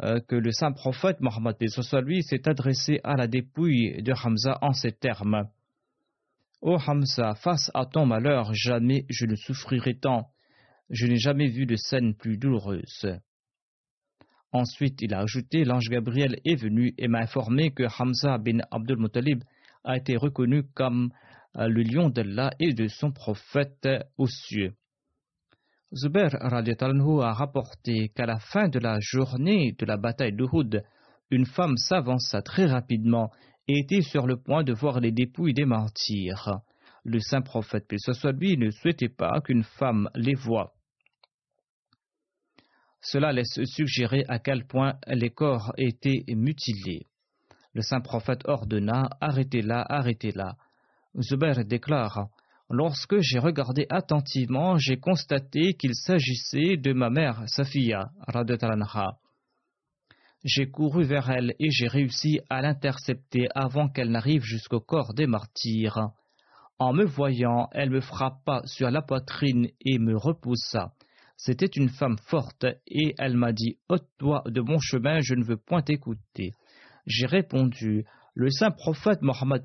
euh, 0.00 0.20
que 0.20 0.36
le 0.36 0.50
saint 0.52 0.72
prophète 0.72 1.20
Mohammed 1.20 1.56
lui 2.04 2.22
s'est 2.22 2.48
adressé 2.48 3.00
à 3.04 3.14
la 3.14 3.26
dépouille 3.26 4.02
de 4.02 4.12
Hamza 4.12 4.58
en 4.62 4.72
ces 4.72 4.92
termes. 4.92 5.48
Ô 6.62 6.76
Hamza, 6.76 7.34
face 7.34 7.72
à 7.74 7.86
ton 7.86 8.06
malheur, 8.06 8.54
jamais 8.54 9.04
je 9.08 9.26
ne 9.26 9.34
souffrirai 9.34 9.98
tant. 9.98 10.30
Je 10.90 11.08
n'ai 11.08 11.16
jamais 11.16 11.48
vu 11.48 11.66
de 11.66 11.74
scène 11.74 12.14
plus 12.14 12.36
douloureuse. 12.38 13.18
Ensuite, 14.52 15.02
il 15.02 15.12
a 15.12 15.22
ajouté 15.22 15.64
L'ange 15.64 15.88
Gabriel 15.88 16.38
est 16.44 16.54
venu 16.54 16.94
et 16.98 17.08
m'a 17.08 17.18
informé 17.18 17.72
que 17.72 17.82
Hamza 17.98 18.38
bin 18.38 18.58
Abdul 18.70 18.98
Muttalib 18.98 19.42
a 19.82 19.96
été 19.96 20.16
reconnu 20.16 20.62
comme 20.72 21.10
euh, 21.56 21.66
le 21.66 21.82
lion 21.82 22.10
d'Allah 22.10 22.52
et 22.60 22.72
de 22.74 22.86
son 22.86 23.10
prophète 23.10 23.88
aux 24.16 24.28
cieux. 24.28 24.74
Zubair 25.92 26.36
a 26.40 27.32
rapporté 27.32 28.10
qu'à 28.10 28.24
la 28.24 28.38
fin 28.38 28.68
de 28.68 28.78
la 28.78 28.98
journée 29.00 29.74
de 29.76 29.84
la 29.84 29.96
bataille 29.96 30.32
d'Uhud, 30.32 30.84
une 31.30 31.46
femme 31.46 31.76
s'avança 31.76 32.40
très 32.40 32.66
rapidement 32.66 33.32
était 33.68 34.02
sur 34.02 34.26
le 34.26 34.36
point 34.36 34.64
de 34.64 34.72
voir 34.72 35.00
les 35.00 35.12
dépouilles 35.12 35.54
des 35.54 35.64
martyrs. 35.64 36.60
Le 37.04 37.20
saint 37.20 37.42
prophète, 37.42 37.86
paix 37.88 37.96
soit 37.98 38.32
lui, 38.32 38.56
ne 38.56 38.70
souhaitait 38.70 39.08
pas 39.08 39.40
qu'une 39.40 39.64
femme 39.64 40.08
les 40.14 40.34
voie. 40.34 40.72
Cela 43.00 43.32
laisse 43.32 43.58
suggérer 43.64 44.24
à 44.28 44.38
quel 44.38 44.66
point 44.66 44.94
les 45.08 45.30
corps 45.30 45.72
étaient 45.76 46.24
mutilés. 46.28 47.06
Le 47.74 47.82
saint 47.82 48.00
prophète 48.00 48.42
ordonna 48.46 49.08
Arrêtez-la, 49.20 49.84
arrêtez-la. 49.88 50.56
Zubair 51.20 51.64
déclare 51.64 52.28
Lorsque 52.70 53.18
j'ai 53.18 53.38
regardé 53.38 53.86
attentivement, 53.90 54.78
j'ai 54.78 54.96
constaté 54.96 55.74
qu'il 55.74 55.94
s'agissait 55.94 56.76
de 56.76 56.92
ma 56.92 57.10
mère 57.10 57.42
Safiya, 57.46 58.10
Radetalanha. 58.28 59.18
J'ai 60.44 60.68
couru 60.68 61.04
vers 61.04 61.30
elle 61.30 61.54
et 61.60 61.70
j'ai 61.70 61.86
réussi 61.86 62.40
à 62.50 62.62
l'intercepter 62.62 63.46
avant 63.54 63.88
qu'elle 63.88 64.10
n'arrive 64.10 64.42
jusqu'au 64.42 64.80
corps 64.80 65.14
des 65.14 65.28
martyrs. 65.28 66.10
En 66.80 66.92
me 66.92 67.04
voyant, 67.04 67.68
elle 67.70 67.90
me 67.90 68.00
frappa 68.00 68.62
sur 68.64 68.90
la 68.90 69.02
poitrine 69.02 69.68
et 69.80 69.98
me 70.00 70.16
repoussa. 70.16 70.94
C'était 71.36 71.66
une 71.66 71.90
femme 71.90 72.18
forte 72.26 72.66
et 72.88 73.14
elle 73.18 73.36
m'a 73.36 73.52
dit 73.52 73.78
Ôte-toi 73.88 74.42
de 74.46 74.60
mon 74.60 74.80
chemin, 74.80 75.20
je 75.20 75.34
ne 75.34 75.44
veux 75.44 75.56
point 75.56 75.82
t'écouter. 75.82 76.54
J'ai 77.06 77.26
répondu 77.26 78.04
Le 78.34 78.50
saint 78.50 78.72
prophète 78.72 79.22
Mohammed 79.22 79.64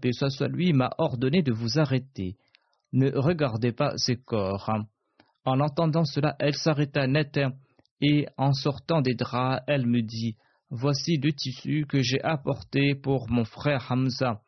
lui 0.52 0.74
m'a 0.74 0.92
ordonné 1.00 1.42
de 1.42 1.54
vous 1.54 1.80
arrêter. 1.80 2.36
Ne 2.94 3.10
regardez 3.16 3.72
pas 3.72 3.94
ses 3.98 4.18
corps. 4.18 4.70
En 5.44 5.60
entendant 5.60 6.06
cela, 6.06 6.36
elle 6.40 6.56
s'arrêta 6.56 7.08
net 7.08 7.40
et 8.00 8.28
en 8.38 8.54
sortant 8.54 9.02
des 9.02 9.16
draps, 9.16 9.64
elle 9.68 9.88
me 9.88 10.04
dit 10.04 10.36
Voici 10.70 11.18
deux 11.18 11.32
tissus 11.32 11.86
que 11.88 12.02
j'ai 12.02 12.22
apportés 12.24 12.94
pour 12.94 13.30
mon 13.30 13.46
frère 13.46 13.90
Hamza, 13.90 14.42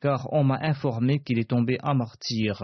car 0.00 0.32
on 0.32 0.42
m'a 0.42 0.58
informé 0.62 1.22
qu'il 1.22 1.38
est 1.38 1.50
tombé 1.50 1.78
en 1.82 1.94
martyr. 1.94 2.62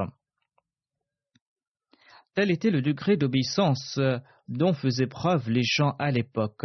Tel 2.34 2.50
était 2.50 2.70
le 2.70 2.80
degré 2.80 3.18
d'obéissance 3.18 4.00
dont 4.48 4.72
faisaient 4.72 5.06
preuve 5.06 5.50
les 5.50 5.62
gens 5.62 5.94
à 5.98 6.10
l'époque. 6.10 6.64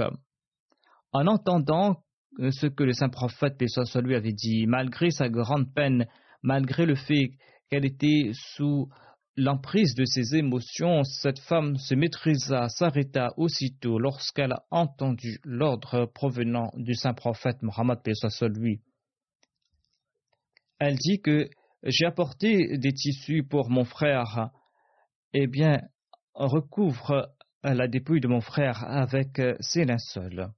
En 1.11 1.27
entendant 1.27 2.01
ce 2.37 2.67
que 2.67 2.83
le 2.83 2.93
saint 2.93 3.09
prophète, 3.09 3.57
paix 3.57 3.67
soit 3.67 4.01
lui, 4.01 4.15
avait 4.15 4.31
dit, 4.31 4.67
malgré 4.67 5.09
sa 5.09 5.27
grande 5.27 5.73
peine, 5.73 6.07
malgré 6.43 6.85
le 6.85 6.95
fait 6.95 7.31
qu'elle 7.69 7.85
était 7.85 8.31
sous 8.55 8.87
l'emprise 9.37 9.93
de 9.93 10.03
ses 10.03 10.35
émotions, 10.35 11.03
cette 11.03 11.39
femme 11.39 11.77
se 11.77 11.93
maîtrisa, 11.93 12.67
s'arrêta 12.69 13.29
aussitôt 13.37 13.99
lorsqu'elle 13.99 14.51
a 14.51 14.65
entendu 14.71 15.39
l'ordre 15.43 16.05
provenant 16.05 16.71
du 16.75 16.95
saint 16.95 17.13
prophète 17.13 17.61
Mohammed, 17.61 17.99
lui. 18.55 18.81
Elle 20.79 20.95
dit 20.95 21.21
que 21.21 21.49
j'ai 21.83 22.05
apporté 22.05 22.77
des 22.77 22.93
tissus 22.93 23.43
pour 23.43 23.69
mon 23.69 23.85
frère. 23.85 24.49
Eh 25.33 25.47
bien, 25.47 25.81
recouvre 26.33 27.31
la 27.63 27.87
dépouille 27.87 28.21
de 28.21 28.27
mon 28.27 28.41
frère 28.41 28.83
avec 28.83 29.39
ses 29.59 29.85
linceuls. 29.85 30.49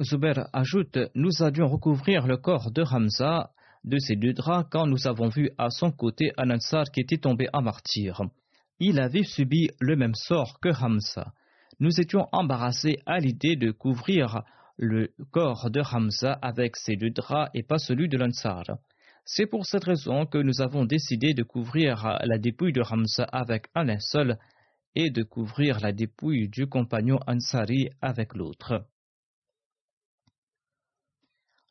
Zuber 0.00 0.34
ajoute 0.52 0.98
Nous 1.14 1.42
allions 1.42 1.68
recouvrir 1.68 2.26
le 2.26 2.36
corps 2.36 2.70
de 2.70 2.82
Hamza 2.82 3.50
de 3.86 3.98
ses 3.98 4.16
deux 4.16 4.32
draps 4.32 4.68
quand 4.70 4.86
nous 4.86 5.06
avons 5.06 5.28
vu 5.28 5.50
à 5.58 5.70
son 5.70 5.90
côté 5.90 6.32
un 6.36 6.50
Ansar 6.50 6.90
qui 6.90 7.00
était 7.00 7.18
tombé 7.18 7.48
en 7.52 7.62
martyr. 7.62 8.20
Il 8.78 9.00
avait 9.00 9.22
subi 9.22 9.70
le 9.80 9.96
même 9.96 10.14
sort 10.14 10.60
que 10.60 10.68
Hamza. 10.68 11.32
Nous 11.80 12.00
étions 12.00 12.26
embarrassés 12.32 12.98
à 13.06 13.18
l'idée 13.18 13.56
de 13.56 13.70
couvrir 13.70 14.42
le 14.76 15.12
corps 15.30 15.70
de 15.70 15.80
Hamza 15.80 16.32
avec 16.42 16.76
ses 16.76 16.96
deux 16.96 17.10
draps 17.10 17.50
et 17.54 17.62
pas 17.62 17.78
celui 17.78 18.08
de 18.08 18.18
l'Ansar. 18.18 18.64
C'est 19.24 19.46
pour 19.46 19.66
cette 19.66 19.84
raison 19.84 20.26
que 20.26 20.38
nous 20.38 20.60
avons 20.60 20.84
décidé 20.84 21.32
de 21.32 21.42
couvrir 21.42 22.18
la 22.22 22.38
dépouille 22.38 22.72
de 22.72 22.82
Hamza 22.82 23.24
avec 23.32 23.66
un 23.74 23.84
linceul 23.84 24.36
et 24.94 25.10
de 25.10 25.22
couvrir 25.22 25.80
la 25.80 25.92
dépouille 25.92 26.48
du 26.48 26.66
compagnon 26.66 27.18
Ansari 27.26 27.88
avec 28.00 28.34
l'autre. 28.34 28.86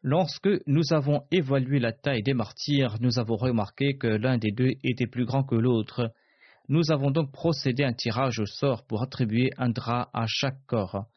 Lorsque 0.07 0.47
nous 0.67 0.93
avons 0.93 1.23
évalué 1.31 1.79
la 1.79 1.91
taille 1.91 2.21
des 2.21 2.35
martyrs, 2.35 2.97
nous 3.01 3.17
avons 3.17 3.37
remarqué 3.37 3.97
que 3.97 4.05
l'un 4.05 4.37
des 4.37 4.51
deux 4.51 4.73
était 4.83 5.07
plus 5.07 5.25
grand 5.25 5.43
que 5.43 5.55
l'autre. 5.55 6.13
Nous 6.69 6.91
avons 6.91 7.09
donc 7.09 7.31
procédé 7.31 7.83
à 7.83 7.87
un 7.87 7.93
tirage 7.93 8.37
au 8.37 8.45
sort 8.45 8.85
pour 8.85 9.01
attribuer 9.01 9.49
un 9.57 9.69
drap 9.69 10.11
à 10.13 10.25
chaque 10.27 10.63
corps. 10.67 11.07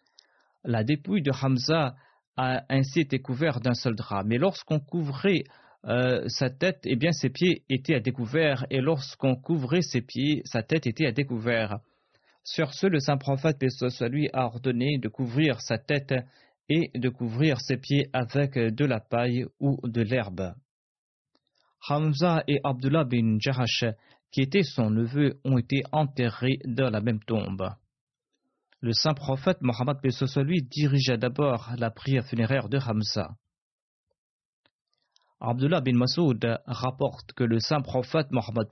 La 0.64 0.84
dépouille 0.84 1.20
de 1.20 1.30
Hamza 1.30 1.96
a 2.38 2.64
ainsi 2.70 3.00
été 3.00 3.18
couverte 3.18 3.62
d'un 3.62 3.74
seul 3.74 3.94
drap, 3.94 4.24
mais 4.24 4.38
lorsqu'on 4.38 4.80
couvrait 4.80 5.44
euh, 5.84 6.26
sa 6.28 6.48
tête, 6.48 6.80
eh 6.84 6.96
bien 6.96 7.12
ses 7.12 7.28
pieds 7.28 7.64
étaient 7.68 7.96
à 7.96 8.00
découvert, 8.00 8.64
et 8.70 8.80
lorsqu'on 8.80 9.36
couvrait 9.36 9.82
ses 9.82 10.00
pieds, 10.00 10.40
sa 10.46 10.62
tête 10.62 10.86
était 10.86 11.06
à 11.06 11.12
découvert. 11.12 11.80
Sur 12.42 12.72
ce, 12.72 12.86
le 12.86 13.00
saint 13.00 13.18
prophète, 13.18 13.62
lui, 14.10 14.30
a 14.32 14.46
ordonné 14.46 14.96
de 14.96 15.08
couvrir 15.08 15.60
sa 15.60 15.76
tête 15.76 16.14
et 16.68 16.90
de 16.94 17.08
couvrir 17.08 17.60
ses 17.60 17.76
pieds 17.76 18.08
avec 18.12 18.58
de 18.58 18.84
la 18.84 19.00
paille 19.00 19.46
ou 19.60 19.78
de 19.84 20.02
l'herbe. 20.02 20.54
Hamza 21.88 22.42
et 22.46 22.60
Abdullah 22.64 23.04
bin 23.04 23.38
Jahash, 23.40 23.84
qui 24.30 24.42
étaient 24.42 24.62
son 24.62 24.90
neveu, 24.90 25.40
ont 25.44 25.58
été 25.58 25.82
enterrés 25.92 26.58
dans 26.64 26.90
la 26.90 27.00
même 27.00 27.20
tombe. 27.20 27.70
Le 28.80 28.92
saint 28.92 29.14
prophète 29.14 29.58
Mohammed 29.60 29.96
lui 30.36 30.62
dirigea 30.62 31.16
d'abord 31.16 31.70
la 31.78 31.90
prière 31.90 32.24
funéraire 32.24 32.68
de 32.68 32.78
Hamza. 32.78 33.36
Abdullah 35.40 35.80
bin 35.80 35.96
Masoud 35.96 36.44
rapporte 36.66 37.32
que 37.32 37.44
le 37.44 37.60
saint 37.60 37.80
prophète 37.80 38.30
Mohammed 38.30 38.68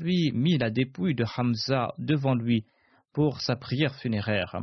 lui 0.00 0.32
mit 0.32 0.58
la 0.58 0.70
dépouille 0.70 1.14
de 1.14 1.24
Hamza 1.36 1.92
devant 1.98 2.34
lui 2.34 2.66
pour 3.12 3.40
sa 3.40 3.56
prière 3.56 3.94
funéraire. 3.96 4.56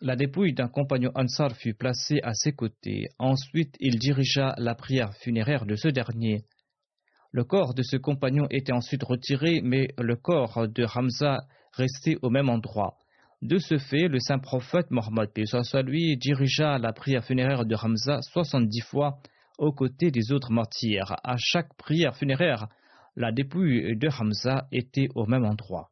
La 0.00 0.16
dépouille 0.16 0.52
d'un 0.54 0.68
compagnon 0.68 1.12
Ansar 1.14 1.56
fut 1.56 1.74
placée 1.74 2.20
à 2.22 2.34
ses 2.34 2.52
côtés. 2.52 3.06
Ensuite, 3.18 3.76
il 3.78 3.98
dirigea 3.98 4.54
la 4.58 4.74
prière 4.74 5.14
funéraire 5.14 5.66
de 5.66 5.76
ce 5.76 5.88
dernier. 5.88 6.42
Le 7.30 7.44
corps 7.44 7.74
de 7.74 7.82
ce 7.82 7.96
compagnon 7.96 8.46
était 8.50 8.72
ensuite 8.72 9.04
retiré, 9.04 9.60
mais 9.62 9.88
le 9.98 10.16
corps 10.16 10.68
de 10.68 10.84
Hamza 10.84 11.44
restait 11.72 12.16
au 12.22 12.30
même 12.30 12.48
endroit. 12.48 12.96
De 13.42 13.58
ce 13.58 13.78
fait, 13.78 14.08
le 14.08 14.18
saint 14.18 14.38
prophète 14.38 14.90
Mohammed 14.90 15.30
lui 15.84 16.16
dirigea 16.16 16.78
la 16.78 16.92
prière 16.92 17.24
funéraire 17.24 17.64
de 17.64 17.76
Hamza 17.76 18.20
soixante-dix 18.22 18.80
fois 18.80 19.18
aux 19.58 19.72
côtés 19.72 20.10
des 20.10 20.32
autres 20.32 20.52
martyrs. 20.52 21.14
À 21.22 21.36
chaque 21.38 21.74
prière 21.76 22.16
funéraire, 22.16 22.68
la 23.16 23.32
dépouille 23.32 23.96
de 23.96 24.08
Hamza 24.08 24.66
était 24.72 25.08
au 25.14 25.26
même 25.26 25.44
endroit. 25.44 25.90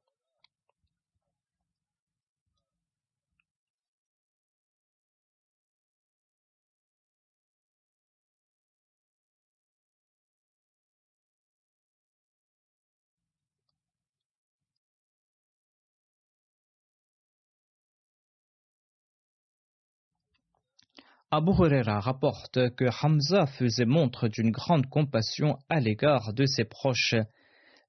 Abu 21.34 21.52
Huraira 21.52 21.98
rapporte 21.98 22.74
que 22.76 22.84
Hamza 23.02 23.46
faisait 23.46 23.86
montre 23.86 24.28
d'une 24.28 24.50
grande 24.50 24.84
compassion 24.90 25.56
à 25.70 25.80
l'égard 25.80 26.34
de 26.34 26.44
ses 26.44 26.66
proches 26.66 27.14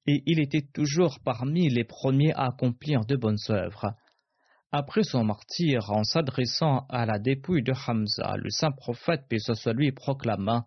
et 0.08 0.24
il 0.26 0.40
était 0.40 0.66
toujours 0.74 1.20
parmi 1.26 1.68
les 1.68 1.84
premiers 1.84 2.32
à 2.36 2.46
accomplir 2.46 3.04
de 3.04 3.18
bonnes 3.18 3.44
œuvres. 3.50 3.96
Après 4.72 5.04
son 5.04 5.26
martyr, 5.26 5.92
en 5.92 6.06
s'adressant 6.06 6.86
à 6.88 7.06
la 7.06 7.20
dépouille 7.20 7.64
de 7.64 7.74
Hamza, 7.74 8.38
le 8.38 8.50
saint 8.50 8.72
prophète, 8.72 9.26
paix 9.28 9.40
lui, 9.74 9.92
proclama 9.92 10.66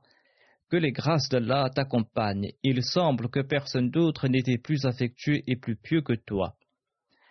Que 0.68 0.76
les 0.76 0.92
grâces 0.92 1.30
d'Allah 1.30 1.70
t'accompagnent. 1.74 2.52
Il 2.62 2.82
semble 2.82 3.30
que 3.30 3.40
personne 3.40 3.88
d'autre 3.88 4.28
n'était 4.28 4.58
plus 4.58 4.84
affectueux 4.84 5.40
et 5.46 5.56
plus 5.56 5.76
pieux 5.76 6.02
que 6.02 6.12
toi. 6.12 6.56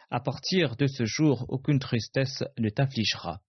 À 0.09 0.21
partir 0.21 0.75
de 0.75 0.87
ce 0.87 1.05
jour, 1.05 1.45
aucune 1.49 1.77
tristesse 1.77 2.43
ne 2.57 2.69
t'affligera. 2.69 3.41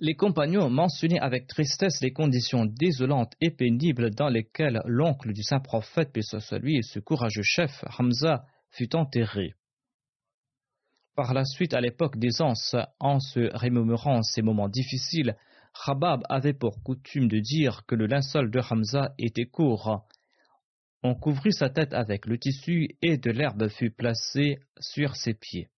Les 0.00 0.14
compagnons 0.14 0.70
mentionnaient 0.70 1.18
avec 1.18 1.48
tristesse 1.48 2.00
les 2.02 2.12
conditions 2.12 2.64
désolantes 2.64 3.34
et 3.40 3.50
pénibles 3.50 4.14
dans 4.14 4.28
lesquelles 4.28 4.80
l'oncle 4.84 5.32
du 5.32 5.42
saint 5.42 5.58
prophète, 5.58 6.12
paix 6.12 6.22
soit 6.22 6.58
lui, 6.58 6.76
et 6.76 6.82
ce 6.82 7.00
courageux 7.00 7.42
chef, 7.42 7.84
Hamza, 7.98 8.44
fut 8.70 8.94
enterré. 8.94 9.54
Par 11.16 11.34
la 11.34 11.44
suite, 11.44 11.74
à 11.74 11.80
l'époque 11.80 12.16
d'aisance, 12.16 12.76
en 13.00 13.18
se 13.18 13.52
remémorant 13.56 14.22
ces 14.22 14.40
moments 14.40 14.68
difficiles, 14.68 15.36
Rabab 15.74 16.22
avait 16.28 16.54
pour 16.54 16.80
coutume 16.84 17.26
de 17.26 17.40
dire 17.40 17.82
que 17.88 17.96
le 17.96 18.06
linceul 18.06 18.52
de 18.52 18.60
Hamza 18.60 19.14
était 19.18 19.46
court. 19.46 20.06
On 21.02 21.16
couvrit 21.16 21.52
sa 21.52 21.70
tête 21.70 21.92
avec 21.92 22.26
le 22.26 22.38
tissu 22.38 22.96
et 23.02 23.18
de 23.18 23.32
l'herbe 23.32 23.68
fut 23.68 23.90
placée 23.90 24.60
sur 24.78 25.16
ses 25.16 25.34
pieds. 25.34 25.70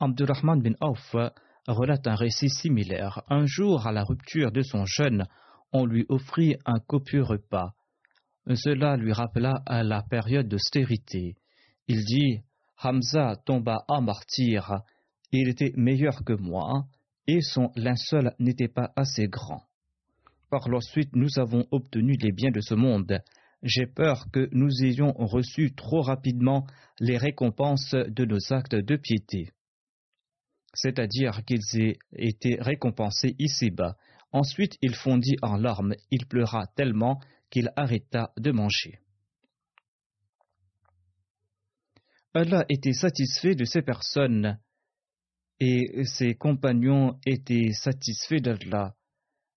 Abdurrahman 0.00 0.62
bin 0.62 0.74
Auf 0.80 1.16
relate 1.66 2.06
un 2.06 2.14
récit 2.14 2.50
similaire. 2.50 3.22
Un 3.28 3.46
jour, 3.46 3.86
à 3.86 3.92
la 3.92 4.04
rupture 4.04 4.52
de 4.52 4.62
son 4.62 4.86
jeûne, 4.86 5.24
on 5.72 5.86
lui 5.86 6.06
offrit 6.08 6.56
un 6.66 6.78
copieux 6.78 7.24
repas. 7.24 7.72
Cela 8.54 8.96
lui 8.96 9.12
rappela 9.12 9.62
la 9.66 10.02
période 10.02 10.46
d'austérité. 10.46 11.34
Il 11.88 12.04
dit 12.04 12.42
Hamza 12.80 13.34
tomba 13.44 13.84
en 13.88 14.00
martyr. 14.00 14.82
Il 15.32 15.48
était 15.48 15.72
meilleur 15.76 16.24
que 16.24 16.32
moi, 16.32 16.86
et 17.26 17.40
son 17.40 17.72
linceul 17.74 18.32
n'était 18.38 18.68
pas 18.68 18.92
assez 18.94 19.26
grand. 19.26 19.64
Par 20.48 20.68
la 20.68 20.80
suite, 20.80 21.14
nous 21.16 21.40
avons 21.40 21.66
obtenu 21.72 22.12
les 22.22 22.30
biens 22.30 22.52
de 22.52 22.60
ce 22.60 22.74
monde. 22.74 23.20
J'ai 23.64 23.86
peur 23.86 24.26
que 24.32 24.48
nous 24.52 24.70
ayons 24.84 25.12
reçu 25.12 25.74
trop 25.74 26.02
rapidement 26.02 26.68
les 27.00 27.18
récompenses 27.18 27.94
de 27.94 28.24
nos 28.24 28.52
actes 28.52 28.76
de 28.76 28.96
piété 28.96 29.50
c'est-à-dire 30.74 31.44
qu'ils 31.44 31.80
aient 31.80 31.98
été 32.12 32.56
récompensés 32.60 33.34
ici-bas. 33.38 33.96
Ensuite, 34.32 34.76
il 34.82 34.94
fondit 34.94 35.36
en 35.42 35.56
larmes, 35.56 35.94
il 36.10 36.26
pleura 36.26 36.66
tellement 36.76 37.20
qu'il 37.50 37.72
arrêta 37.76 38.32
de 38.36 38.50
manger. 38.50 39.00
Allah 42.34 42.64
était 42.68 42.92
satisfait 42.92 43.54
de 43.54 43.64
ces 43.64 43.82
personnes 43.82 44.58
et 45.60 46.04
ses 46.04 46.34
compagnons 46.34 47.18
étaient 47.26 47.72
satisfaits 47.72 48.40
d'Allah. 48.40 48.94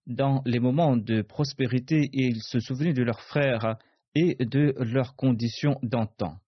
Dans 0.07 0.41
les 0.45 0.59
moments 0.59 0.97
de 0.97 1.21
prospérité, 1.21 2.09
ils 2.11 2.41
se 2.41 2.59
souvenaient 2.59 2.93
de 2.93 3.03
leurs 3.03 3.21
frères 3.21 3.77
et 4.15 4.35
de 4.43 4.73
leurs 4.79 5.15
conditions 5.15 5.77
d'antan. 5.83 6.40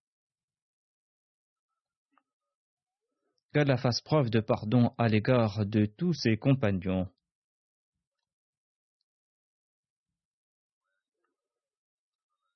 qu'Allah 3.53 3.77
fasse 3.77 4.01
preuve 4.01 4.29
de 4.29 4.39
pardon 4.39 4.91
à 4.97 5.07
l'égard 5.07 5.65
de 5.65 5.85
tous 5.85 6.13
ses 6.13 6.37
compagnons. 6.37 7.07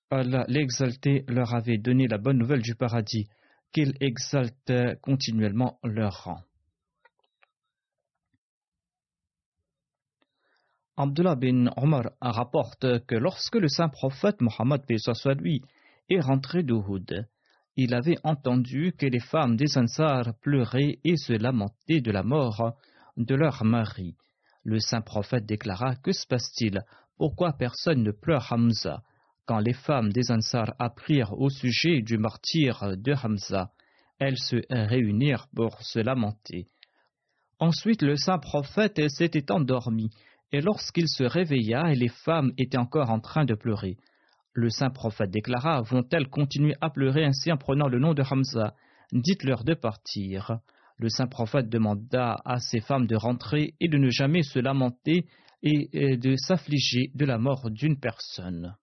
Allah 0.10 0.46
l'exalté 0.48 1.26
leur 1.28 1.54
avait 1.54 1.78
donné 1.78 2.08
la 2.08 2.18
bonne 2.18 2.38
nouvelle 2.38 2.62
du 2.62 2.76
paradis, 2.76 3.28
qu'il 3.74 3.94
exalte 4.00 4.72
continuellement 5.02 5.80
leur 5.84 6.24
rang. 6.24 6.42
Abdullah 10.96 11.36
bin 11.36 11.68
Omar 11.76 12.06
rapporte 12.22 13.06
que 13.06 13.16
lorsque 13.16 13.56
le 13.56 13.68
saint 13.68 13.90
prophète 13.90 14.42
Mohammed 14.42 14.82
lui 15.40 15.62
est 16.10 16.20
rentré 16.22 16.64
d'Uhud, 16.64 17.28
il 17.78 17.94
avait 17.94 18.18
entendu 18.24 18.92
que 18.98 19.06
les 19.06 19.20
femmes 19.20 19.56
des 19.56 19.78
Ansar 19.78 20.34
pleuraient 20.42 21.00
et 21.04 21.16
se 21.16 21.34
lamentaient 21.34 22.02
de 22.02 22.12
la 22.12 22.24
mort 22.24 22.76
de 23.18 23.36
leur 23.36 23.64
mari. 23.64 24.16
Le 24.64 24.80
saint 24.80 25.02
prophète 25.02 25.46
déclara 25.46 25.96
Que 25.96 26.12
se 26.12 26.26
passe-t-il? 26.28 26.82
Pourquoi 27.18 27.54
personne 27.54 28.02
ne 28.02 28.12
pleure 28.12 28.52
Hamza? 28.52 29.04
Quand 29.46 29.60
les 29.60 29.74
femmes 29.74 30.12
des 30.12 30.32
Ansar 30.32 30.74
apprirent 30.80 31.34
au 31.40 31.50
sujet 31.50 32.02
du 32.02 32.18
martyr 32.18 32.98
de 32.98 33.14
Hamza, 33.14 33.72
elles 34.20 34.40
se 34.40 34.58
réunirent 34.70 35.48
pour 35.56 35.82
se 35.84 36.00
lamenter. 36.00 36.68
Ensuite, 37.60 38.02
le 38.02 38.18
saint 38.18 38.40
prophète 38.40 39.08
s'était 39.10 39.52
endormi, 39.52 40.10
et 40.52 40.62
lorsqu'il 40.62 41.08
se 41.08 41.24
réveilla, 41.24 41.84
les 41.94 42.10
femmes 42.10 42.52
étaient 42.58 42.78
encore 42.78 43.12
en 43.12 43.20
train 43.20 43.46
de 43.46 43.54
pleurer. 43.54 43.98
Le 44.60 44.72
saint 44.72 44.90
prophète 44.90 45.30
déclara 45.30 45.84
Vont-elles 45.84 46.30
continuer 46.30 46.74
à 46.82 46.90
pleurer 46.90 47.24
ainsi 47.24 47.52
en 47.52 47.58
prenant 47.58 47.88
le 47.88 48.00
nom 48.00 48.16
de 48.16 48.24
Hamza? 48.24 48.74
Dites-leur 49.12 49.64
de 49.64 49.76
partir. 49.76 50.58
Le 50.98 51.10
saint 51.10 51.28
prophète 51.28 51.70
demanda 51.70 52.38
à 52.44 52.58
ces 52.58 52.80
femmes 52.80 53.06
de 53.06 53.16
rentrer 53.16 53.76
et 53.80 53.88
de 53.88 54.00
ne 54.00 54.10
jamais 54.10 54.42
se 54.42 54.58
lamenter 54.58 55.28
et 55.62 56.18
de 56.18 56.36
s'affliger 56.38 57.12
de 57.14 57.26
la 57.26 57.38
mort 57.38 57.70
d'une 57.70 58.00
personne. 58.00 58.76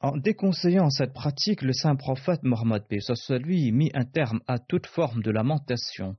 En 0.00 0.16
déconseillant 0.16 0.90
cette 0.90 1.12
pratique, 1.12 1.62
le 1.62 1.72
saint 1.72 1.96
prophète 1.96 2.44
Mohammed 2.44 2.84
lui 3.40 3.72
mit 3.72 3.90
un 3.94 4.04
terme 4.04 4.40
à 4.46 4.60
toute 4.60 4.86
forme 4.86 5.22
de 5.22 5.32
lamentation. 5.32 6.16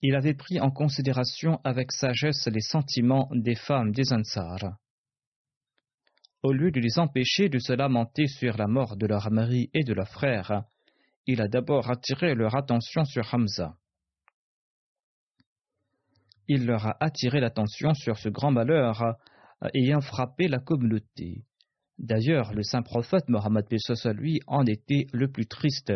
Il 0.00 0.14
avait 0.14 0.34
pris 0.34 0.58
en 0.58 0.70
considération 0.70 1.60
avec 1.64 1.92
sagesse 1.92 2.46
les 2.46 2.62
sentiments 2.62 3.28
des 3.32 3.54
femmes 3.54 3.92
des 3.92 4.14
Ansar. 4.14 4.78
Au 6.42 6.52
lieu 6.52 6.70
de 6.70 6.80
les 6.80 6.98
empêcher 6.98 7.50
de 7.50 7.58
se 7.58 7.74
lamenter 7.74 8.26
sur 8.26 8.56
la 8.56 8.66
mort 8.66 8.96
de 8.96 9.06
leur 9.06 9.30
mari 9.30 9.68
et 9.74 9.84
de 9.84 9.92
leur 9.92 10.08
frère, 10.08 10.64
il 11.26 11.42
a 11.42 11.48
d'abord 11.48 11.90
attiré 11.90 12.34
leur 12.34 12.56
attention 12.56 13.04
sur 13.04 13.34
Hamza. 13.34 13.76
Il 16.48 16.64
leur 16.64 16.86
a 16.86 16.96
attiré 17.00 17.40
l'attention 17.40 17.92
sur 17.92 18.16
ce 18.16 18.30
grand 18.30 18.50
malheur 18.50 19.18
ayant 19.74 20.00
frappé 20.00 20.48
la 20.48 20.58
communauté. 20.58 21.44
D'ailleurs, 21.98 22.54
le 22.54 22.62
saint 22.62 22.82
prophète 22.82 23.28
Mohammed 23.28 23.66
lui 24.14 24.40
en 24.46 24.64
était 24.64 25.06
le 25.12 25.30
plus 25.30 25.46
triste. 25.46 25.92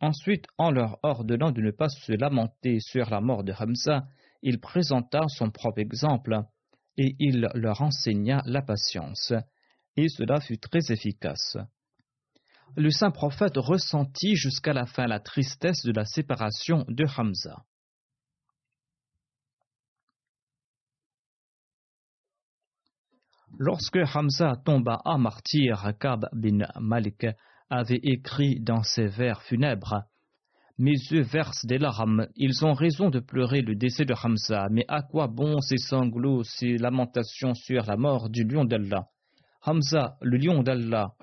Ensuite, 0.00 0.46
en 0.58 0.70
leur 0.70 0.98
ordonnant 1.02 1.50
de 1.50 1.62
ne 1.62 1.70
pas 1.70 1.88
se 1.88 2.12
lamenter 2.12 2.78
sur 2.80 3.10
la 3.10 3.20
mort 3.20 3.44
de 3.44 3.52
Hamza, 3.58 4.06
il 4.42 4.60
présenta 4.60 5.22
son 5.28 5.50
propre 5.50 5.80
exemple 5.80 6.42
et 6.96 7.16
il 7.18 7.48
leur 7.54 7.82
enseigna 7.82 8.42
la 8.46 8.62
patience, 8.62 9.32
et 9.96 10.08
cela 10.08 10.40
fut 10.40 10.58
très 10.58 10.92
efficace. 10.92 11.56
Le 12.76 12.90
saint 12.90 13.10
prophète 13.10 13.56
ressentit 13.56 14.36
jusqu'à 14.36 14.72
la 14.72 14.86
fin 14.86 15.06
la 15.06 15.20
tristesse 15.20 15.82
de 15.84 15.92
la 15.92 16.04
séparation 16.04 16.84
de 16.88 17.04
Hamza. 17.16 17.64
Lorsque 23.58 23.98
Hamza 24.14 24.56
tomba 24.66 25.00
à 25.06 25.16
martyr, 25.16 25.92
Kab 25.98 26.26
bin 26.34 26.58
Malik 26.78 27.26
avait 27.70 28.00
écrit 28.02 28.60
dans 28.60 28.82
ses 28.82 29.06
vers 29.06 29.40
funèbres 29.40 30.02
Mes 30.76 30.92
yeux 31.10 31.22
versent 31.22 31.64
des 31.64 31.78
larmes, 31.78 32.26
ils 32.36 32.66
ont 32.66 32.74
raison 32.74 33.08
de 33.08 33.18
pleurer 33.18 33.62
le 33.62 33.74
décès 33.74 34.04
de 34.04 34.12
Hamza, 34.12 34.68
mais 34.70 34.84
à 34.88 35.00
quoi 35.00 35.26
bon 35.26 35.62
ces 35.62 35.78
sanglots, 35.78 36.44
ces 36.44 36.76
lamentations 36.76 37.54
sur 37.54 37.86
la 37.86 37.96
mort 37.96 38.28
du 38.28 38.44
lion 38.44 38.66
d'Allah? 38.66 39.08
Hamza, 39.62 40.18
le 40.20 40.36
lion 40.36 40.62
d'Allah. 40.62 41.14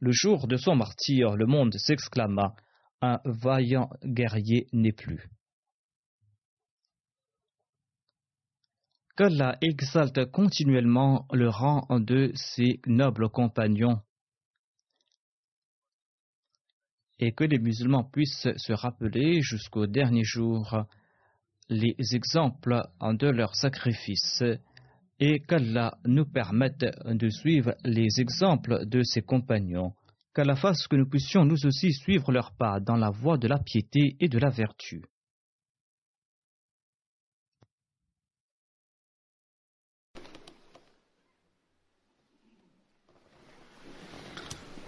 Le 0.00 0.12
jour 0.12 0.46
de 0.46 0.56
son 0.56 0.76
martyr, 0.76 1.34
le 1.34 1.46
monde 1.46 1.74
s'exclama 1.74 2.54
Un 3.02 3.18
vaillant 3.24 3.90
guerrier 4.04 4.68
n'est 4.72 4.92
plus. 4.92 5.28
qu'Allah 9.16 9.56
exalte 9.60 10.24
continuellement 10.32 11.26
le 11.32 11.48
rang 11.48 11.86
de 11.90 12.32
ses 12.34 12.80
nobles 12.86 13.28
compagnons. 13.28 14.00
Et 17.20 17.32
que 17.32 17.44
les 17.44 17.58
musulmans 17.58 18.04
puissent 18.04 18.48
se 18.56 18.72
rappeler 18.72 19.40
jusqu'au 19.40 19.86
dernier 19.86 20.24
jour 20.24 20.84
les 21.68 21.94
exemples 22.12 22.82
de 23.00 23.28
leurs 23.28 23.54
sacrifices 23.54 24.42
et 25.20 25.40
qu'Allah 25.40 25.96
nous 26.04 26.26
permette 26.26 26.84
de 27.06 27.28
suivre 27.28 27.74
les 27.84 28.20
exemples 28.20 28.84
de 28.86 29.02
ses 29.04 29.22
compagnons, 29.22 29.94
qu'Allah 30.34 30.56
fasse 30.56 30.88
que 30.88 30.96
nous 30.96 31.08
puissions 31.08 31.44
nous 31.44 31.66
aussi 31.66 31.92
suivre 31.92 32.32
leurs 32.32 32.56
pas 32.56 32.80
dans 32.80 32.96
la 32.96 33.10
voie 33.10 33.38
de 33.38 33.46
la 33.46 33.58
piété 33.58 34.16
et 34.18 34.28
de 34.28 34.38
la 34.38 34.50
vertu. 34.50 35.04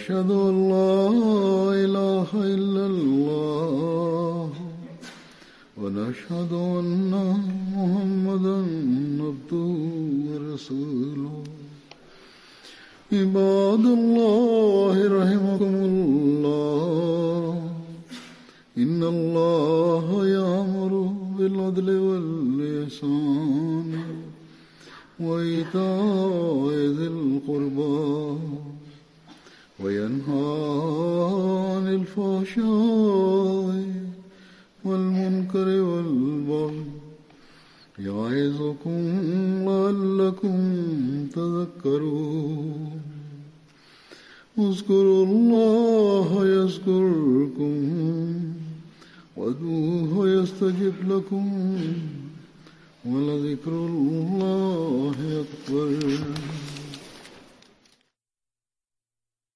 ونشهد 0.00 0.30